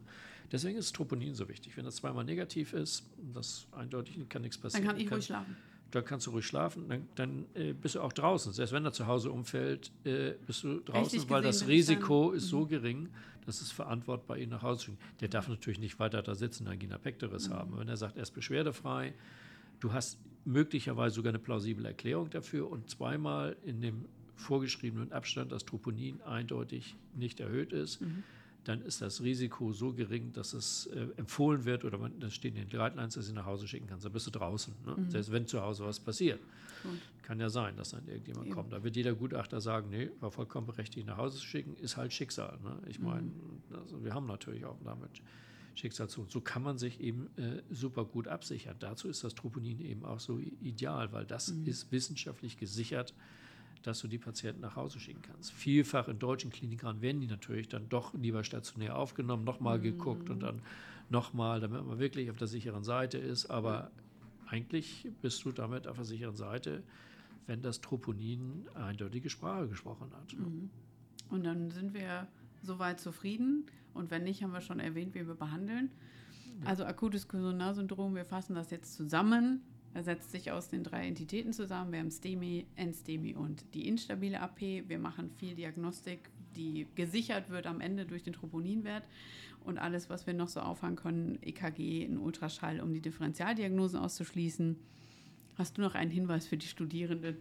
Deswegen 0.51 0.77
ist 0.79 0.95
Troponin 0.97 1.35
so 1.35 1.49
wichtig. 1.49 1.77
Wenn 1.77 1.85
das 1.85 1.97
zweimal 1.97 2.25
negativ 2.25 2.73
ist, 2.73 3.05
das 3.33 3.67
eindeutig 3.73 4.17
kann 4.29 4.43
nichts 4.43 4.57
dann 4.57 4.63
passieren. 4.65 4.87
kann 4.89 4.97
ich 4.99 5.11
ruhig 5.11 5.25
schlafen. 5.25 5.57
Da 5.93 6.01
kannst 6.03 6.27
du 6.27 6.31
ruhig 6.31 6.47
schlafen, 6.47 6.89
dann, 6.89 7.07
dann 7.17 7.45
äh, 7.55 7.73
bist 7.75 7.95
du 7.95 8.01
auch 8.01 8.13
draußen. 8.15 8.53
Selbst 8.55 8.73
wenn 8.73 8.85
er 8.85 8.93
zu 8.93 9.07
Hause 9.07 9.31
umfällt, 9.31 9.93
äh, 10.05 10.33
bist 10.47 10.65
du 10.65 10.81
draußen, 10.81 11.03
Rechtlich 11.03 11.31
weil 11.31 11.43
gesehen 11.43 11.49
das 11.49 11.57
ich 11.57 11.61
dann- 11.61 11.69
Risiko 11.69 12.31
ist 12.33 12.49
so 12.49 12.67
gering, 12.67 13.11
dass 13.47 13.61
es 13.61 13.71
verantwortbar 13.71 14.39
ihn 14.39 14.49
nach 14.49 14.63
Hause 14.63 14.79
zu 14.81 14.85
schicken. 14.87 14.99
Der 15.21 15.29
darf 15.29 15.49
natürlich 15.49 15.79
nicht 15.79 15.99
weiter 16.01 16.23
da 16.23 16.35
sitzen, 16.35 16.67
Angina 16.67 16.97
pectoris 16.99 17.51
haben. 17.51 17.77
Wenn 17.79 17.89
er 17.89 17.97
sagt, 17.97 18.17
er 18.17 18.23
ist 18.23 18.31
beschwerdefrei, 18.31 19.13
du 19.83 19.93
hast 19.93 20.19
möglicherweise 20.45 21.17
sogar 21.17 21.31
eine 21.31 21.39
plausible 21.39 21.87
Erklärung 21.87 22.31
dafür 22.31 22.71
und 22.71 22.89
zweimal 22.89 23.57
in 23.65 23.81
dem 23.81 24.05
vorgeschriebenen 24.37 25.13
Abstand 25.13 25.53
das 25.53 25.65
Troponin 25.65 26.21
eindeutig 26.23 26.97
nicht 27.15 27.41
erhöht 27.41 27.73
ist, 27.73 28.01
dann 28.65 28.81
ist 28.83 29.03
das 29.03 29.23
Risiko 29.23 29.73
so 29.73 29.93
gering, 29.93 30.33
dass 30.33 30.53
es 30.53 30.87
äh, 30.87 31.09
empfohlen 31.17 31.65
wird 31.65 31.85
oder 31.85 31.99
man, 31.99 32.19
das 32.21 32.35
steht 32.35 32.55
in 32.57 32.69
den 32.69 32.71
Guidelines, 32.71 33.15
dass 33.15 33.27
du 33.27 33.35
nach 33.35 33.45
Hause 33.45 33.67
schicken 33.67 33.89
kannst. 33.89 34.05
Da 34.05 34.09
bist 34.09 34.27
du 34.27 34.31
draußen. 34.31 34.73
Ne? 34.87 34.95
Mhm. 34.97 35.11
Selbst 35.11 35.33
wenn 35.33 35.47
zu 35.47 35.61
Hause 35.61 35.85
was 35.85 35.99
passiert. 35.99 36.41
Gut. 36.83 36.93
Kann 37.23 37.41
ja 37.41 37.49
sein, 37.49 37.77
dass 37.77 37.91
dann 37.91 38.07
irgendjemand 38.07 38.47
Eben. 38.47 38.55
kommt. 38.55 38.73
Da 38.73 38.83
wird 38.83 38.95
jeder 38.95 39.15
Gutachter 39.15 39.61
sagen, 39.61 39.91
nee, 39.91 40.11
war 40.21 40.31
vollkommen 40.31 40.67
berechtigt, 40.67 41.07
nach 41.07 41.17
Hause 41.17 41.39
zu 41.39 41.47
schicken, 41.47 41.77
ist 41.77 41.97
halt 41.97 42.13
Schicksal. 42.13 42.59
Ne? 42.63 42.79
Ich 42.87 43.01
mhm. 43.01 43.07
meine, 43.07 43.31
also 43.81 44.05
wir 44.05 44.15
haben 44.15 44.27
natürlich 44.27 44.65
auch 44.65 44.79
damit 44.85 45.11
Schicksal 45.75 46.09
zu. 46.09 46.27
So 46.29 46.41
kann 46.41 46.63
man 46.63 46.79
sich 46.79 47.01
eben 47.01 47.29
äh, 47.37 47.63
super 47.71 48.05
gut 48.05 48.29
absichern. 48.29 48.77
Dazu 48.79 49.09
ist 49.09 49.25
das 49.25 49.35
Troponin 49.35 49.81
eben 49.81 50.05
auch 50.05 50.21
so 50.21 50.39
ideal, 50.39 51.13
weil 51.13 51.25
das 51.25 51.53
mhm. 51.53 51.67
ist 51.67 51.91
wissenschaftlich 51.93 52.59
gesichert 52.59 53.15
dass 53.83 54.01
du 54.01 54.09
die 54.09 54.19
Patienten 54.19 54.61
nach 54.61 54.77
Hause 54.77 55.01
schicken 55.01 55.23
kannst. 55.23 55.53
Vielfach 55.53 56.09
in 56.09 56.19
deutschen 56.19 56.51
Kliniken 56.51 57.01
werden 57.01 57.21
die 57.21 57.27
natürlich 57.27 57.69
dann 57.69 57.89
doch 57.89 58.15
lieber 58.15 58.45
stationär 58.45 58.97
aufgenommen, 58.97 59.45
nochmal 59.45 59.79
mhm. 59.79 59.83
geguckt 59.83 60.31
und 60.31 60.41
dann 60.41 60.63
nochmal, 61.11 61.61
damit 61.61 61.85
man 61.85 61.99
wirklich 61.99 62.31
auf 62.31 62.37
der 62.37 62.47
sicheren 62.47 62.85
Seite 62.85 63.19
ist. 63.19 63.51
Aber 63.51 63.91
eigentlich 64.47 65.09
bist 65.21 65.45
du 65.45 65.53
damit 65.53 65.87
auf 65.89 65.97
der 65.97 66.05
sicheren 66.05 66.37
Seite, 66.37 66.83
wenn 67.47 67.63
das 67.63 67.81
Troponin 67.81 68.69
eindeutige 68.75 69.31
Sprache 69.31 69.69
gesprochen 69.69 70.11
hat. 70.13 70.39
Mhm. 70.39 70.71
Und 71.31 71.45
dann 71.45 71.71
sind 71.71 71.95
wir 71.95 72.29
soweit 72.63 73.01
zufrieden. 73.01 73.67
Und 73.95 74.11
wenn 74.11 74.25
nicht, 74.25 74.43
haben 74.43 74.53
wir 74.53 74.61
schon 74.61 74.81
erwähnt, 74.81 75.15
wie 75.15 75.27
wir 75.27 75.35
behandeln. 75.35 75.91
Also 76.65 76.85
akutes 76.85 77.29
Koronarsyndrom, 77.29 78.15
wir 78.15 78.25
fassen 78.25 78.55
das 78.55 78.71
jetzt 78.71 78.95
zusammen. 78.95 79.63
Er 79.95 80.05
setzt 80.05 80.31
sich 80.31 80.51
aus 80.51 80.69
den 80.69 80.85
drei 80.85 81.07
Entitäten 81.07 81.53
zusammen. 81.53 81.93
Wir 81.93 81.99
haben 81.99 82.11
STEMI, 82.11 82.67
NSTEMI 82.81 83.35
und 83.35 83.65
die 83.75 83.89
instabile 83.89 84.41
AP. 84.41 84.61
Wir 84.61 84.99
machen 84.99 85.31
viel 85.37 85.55
Diagnostik, 85.55 86.31
die 86.57 86.87
gesichert 86.95 87.51
wird 87.51 87.67
am 87.67 87.81
Ende 87.81 88.07
durch 88.07 88.23
den 88.23 88.33
Troponinwert. 88.33 89.07
Und 89.65 89.79
alles, 89.79 90.09
was 90.09 90.27
wir 90.27 90.35
noch 90.35 90.49
so 90.49 90.61
auffangen 90.61 90.97
können, 90.97 91.39
EKG, 91.43 92.05
ein 92.05 92.19
Ultraschall, 92.19 92.81
um 92.81 92.93
die 92.93 93.01
Differentialdiagnosen 93.01 93.99
auszuschließen. 93.99 94.77
Hast 95.57 95.77
du 95.77 95.83
noch 95.83 95.95
einen 95.95 96.11
Hinweis 96.11 96.47
für 96.47 96.57
die 96.57 96.67
Studierenden? 96.67 97.37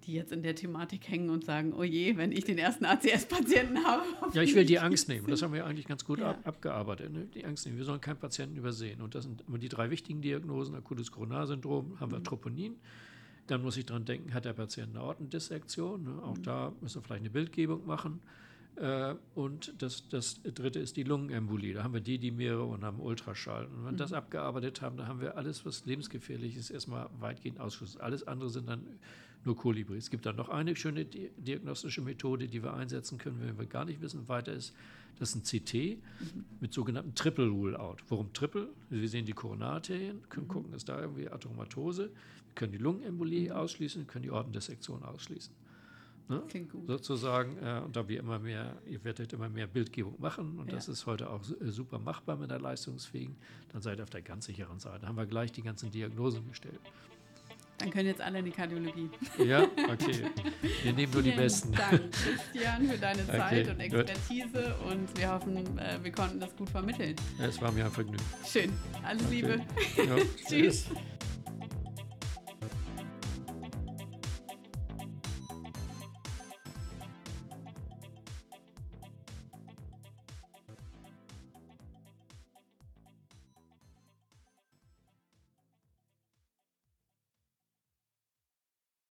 Die 0.00 0.14
jetzt 0.14 0.32
in 0.32 0.42
der 0.42 0.54
Thematik 0.54 1.08
hängen 1.08 1.30
und 1.30 1.44
sagen, 1.44 1.72
oh 1.72 1.82
je, 1.82 2.16
wenn 2.16 2.32
ich 2.32 2.44
den 2.44 2.58
ersten 2.58 2.84
ACS-Patienten 2.84 3.84
habe. 3.84 4.02
Ja, 4.32 4.42
ich 4.42 4.54
will 4.54 4.64
die 4.64 4.78
Angst 4.78 5.08
nehmen. 5.08 5.26
Das 5.26 5.42
haben 5.42 5.52
wir 5.52 5.66
eigentlich 5.66 5.86
ganz 5.86 6.04
gut 6.04 6.20
ja. 6.20 6.30
ab, 6.30 6.40
abgearbeitet. 6.44 7.12
Ne? 7.12 7.26
Die 7.34 7.44
Angst 7.44 7.66
nehmen. 7.66 7.78
Wir 7.78 7.84
sollen 7.84 8.00
keinen 8.00 8.18
Patienten 8.18 8.56
übersehen. 8.56 9.00
Und 9.00 9.14
das 9.14 9.24
sind 9.24 9.44
immer 9.46 9.58
die 9.58 9.68
drei 9.68 9.90
wichtigen 9.90 10.20
Diagnosen. 10.20 10.74
Akutes 10.74 11.10
Koronarsyndrom, 11.12 12.00
haben 12.00 12.12
wir 12.12 12.18
mhm. 12.18 12.24
Troponin. 12.24 12.76
Dann 13.46 13.62
muss 13.62 13.76
ich 13.76 13.86
dran 13.86 14.04
denken, 14.04 14.32
hat 14.32 14.44
der 14.44 14.52
Patient 14.52 14.90
eine 14.90 15.00
Aortendissektion? 15.00 16.04
Ne? 16.04 16.22
Auch 16.22 16.36
mhm. 16.36 16.42
da 16.42 16.72
müssen 16.80 16.96
wir 16.96 17.02
vielleicht 17.02 17.22
eine 17.22 17.30
Bildgebung 17.30 17.86
machen. 17.86 18.20
Äh, 18.76 19.14
und 19.34 19.74
das, 19.82 20.08
das 20.08 20.40
dritte 20.42 20.78
ist 20.78 20.96
die 20.96 21.02
Lungenembolie. 21.02 21.74
Da 21.74 21.82
haben 21.82 21.92
wir 21.92 22.00
die, 22.00 22.18
die 22.18 22.30
mehrere 22.30 22.64
und 22.64 22.84
haben 22.84 23.00
Ultraschall. 23.00 23.66
Und 23.66 23.78
wenn 23.78 23.84
wir 23.84 23.92
mhm. 23.92 23.96
das 23.98 24.12
abgearbeitet 24.12 24.80
haben, 24.80 24.96
dann 24.96 25.06
haben 25.06 25.20
wir 25.20 25.36
alles, 25.36 25.66
was 25.66 25.84
lebensgefährlich 25.84 26.56
ist, 26.56 26.70
erstmal 26.70 27.08
weitgehend 27.18 27.60
ausgeschlossen. 27.60 28.00
Alles 28.00 28.26
andere 28.26 28.50
sind 28.50 28.68
dann 28.68 28.86
nur 29.44 29.56
Kolibri. 29.56 29.96
Es 29.96 30.10
gibt 30.10 30.26
dann 30.26 30.36
noch 30.36 30.48
eine 30.48 30.76
schöne 30.76 31.04
diagnostische 31.04 32.02
Methode, 32.02 32.48
die 32.48 32.62
wir 32.62 32.74
einsetzen 32.74 33.18
können, 33.18 33.40
wenn 33.40 33.58
wir 33.58 33.66
gar 33.66 33.84
nicht 33.84 34.00
wissen, 34.00 34.28
weiter 34.28 34.52
ist. 34.52 34.74
Das 35.18 35.34
ist 35.34 35.36
ein 35.36 35.42
CT 35.42 35.74
mhm. 35.74 36.44
mit 36.60 36.72
sogenannten 36.72 37.14
Triple 37.14 37.48
Rule-Out. 37.48 38.02
Warum 38.08 38.32
Triple? 38.32 38.68
Wir 38.88 39.08
sehen 39.08 39.26
die 39.26 39.32
Koronararterien, 39.32 40.28
können 40.28 40.46
mhm. 40.46 40.50
gucken, 40.50 40.72
ist 40.72 40.88
da 40.88 41.00
irgendwie 41.00 41.28
Atomatose. 41.28 42.04
Wir 42.04 42.54
können 42.54 42.72
die 42.72 42.78
Lungenembolie 42.78 43.50
mhm. 43.50 43.56
ausschließen, 43.56 44.06
können 44.06 44.22
die 44.22 44.30
Ortendissektion 44.30 45.02
ausschließen. 45.02 45.54
Ne? 46.30 46.42
Klingt 46.48 46.70
gut. 46.70 46.86
Sozusagen, 46.86 47.58
äh, 47.58 47.82
und 47.84 47.96
da 47.96 48.08
wir 48.08 48.20
immer 48.20 48.38
mehr, 48.38 48.76
ihr 48.86 49.02
werdet 49.02 49.32
immer 49.32 49.48
mehr 49.48 49.66
Bildgebung 49.66 50.14
machen 50.20 50.58
und 50.58 50.68
ja. 50.68 50.74
das 50.74 50.88
ist 50.88 51.04
heute 51.04 51.28
auch 51.28 51.42
äh, 51.60 51.70
super 51.70 51.98
machbar 51.98 52.36
mit 52.36 52.50
der 52.50 52.60
leistungsfähigen, 52.60 53.36
dann 53.72 53.82
seid 53.82 53.98
ihr 53.98 54.04
auf 54.04 54.10
der 54.10 54.22
ganz 54.22 54.46
sicheren 54.46 54.78
Seite. 54.78 55.00
Da 55.00 55.08
haben 55.08 55.16
wir 55.16 55.26
gleich 55.26 55.50
die 55.50 55.62
ganzen 55.62 55.90
Diagnosen 55.90 56.46
gestellt. 56.48 56.80
Dann 57.80 57.90
können 57.90 58.06
jetzt 58.08 58.20
alle 58.20 58.40
in 58.40 58.44
die 58.44 58.50
Kardiologie. 58.50 59.08
Ja, 59.38 59.62
okay. 59.62 60.26
Wir 60.82 60.92
nehmen 60.92 61.12
nur 61.12 61.22
die 61.22 61.30
Besten. 61.30 61.72
Dank, 61.72 62.12
Christian, 62.12 62.86
für 62.86 62.98
deine 62.98 63.26
Zeit 63.26 63.68
okay, 63.68 63.70
und 63.70 63.80
Expertise 63.80 64.76
gut. 64.82 64.92
und 64.92 65.18
wir 65.18 65.30
hoffen, 65.30 65.78
äh, 65.78 65.98
wir 66.02 66.12
konnten 66.12 66.38
das 66.38 66.54
gut 66.56 66.68
vermitteln. 66.68 67.16
Es 67.38 67.60
war 67.60 67.72
mir 67.72 67.86
ein 67.86 67.90
Vergnügen. 67.90 68.22
Schön. 68.46 68.70
Alles 69.02 69.22
okay. 69.24 69.34
Liebe. 69.34 69.60
Ja, 69.96 70.16
tschüss. 70.48 70.86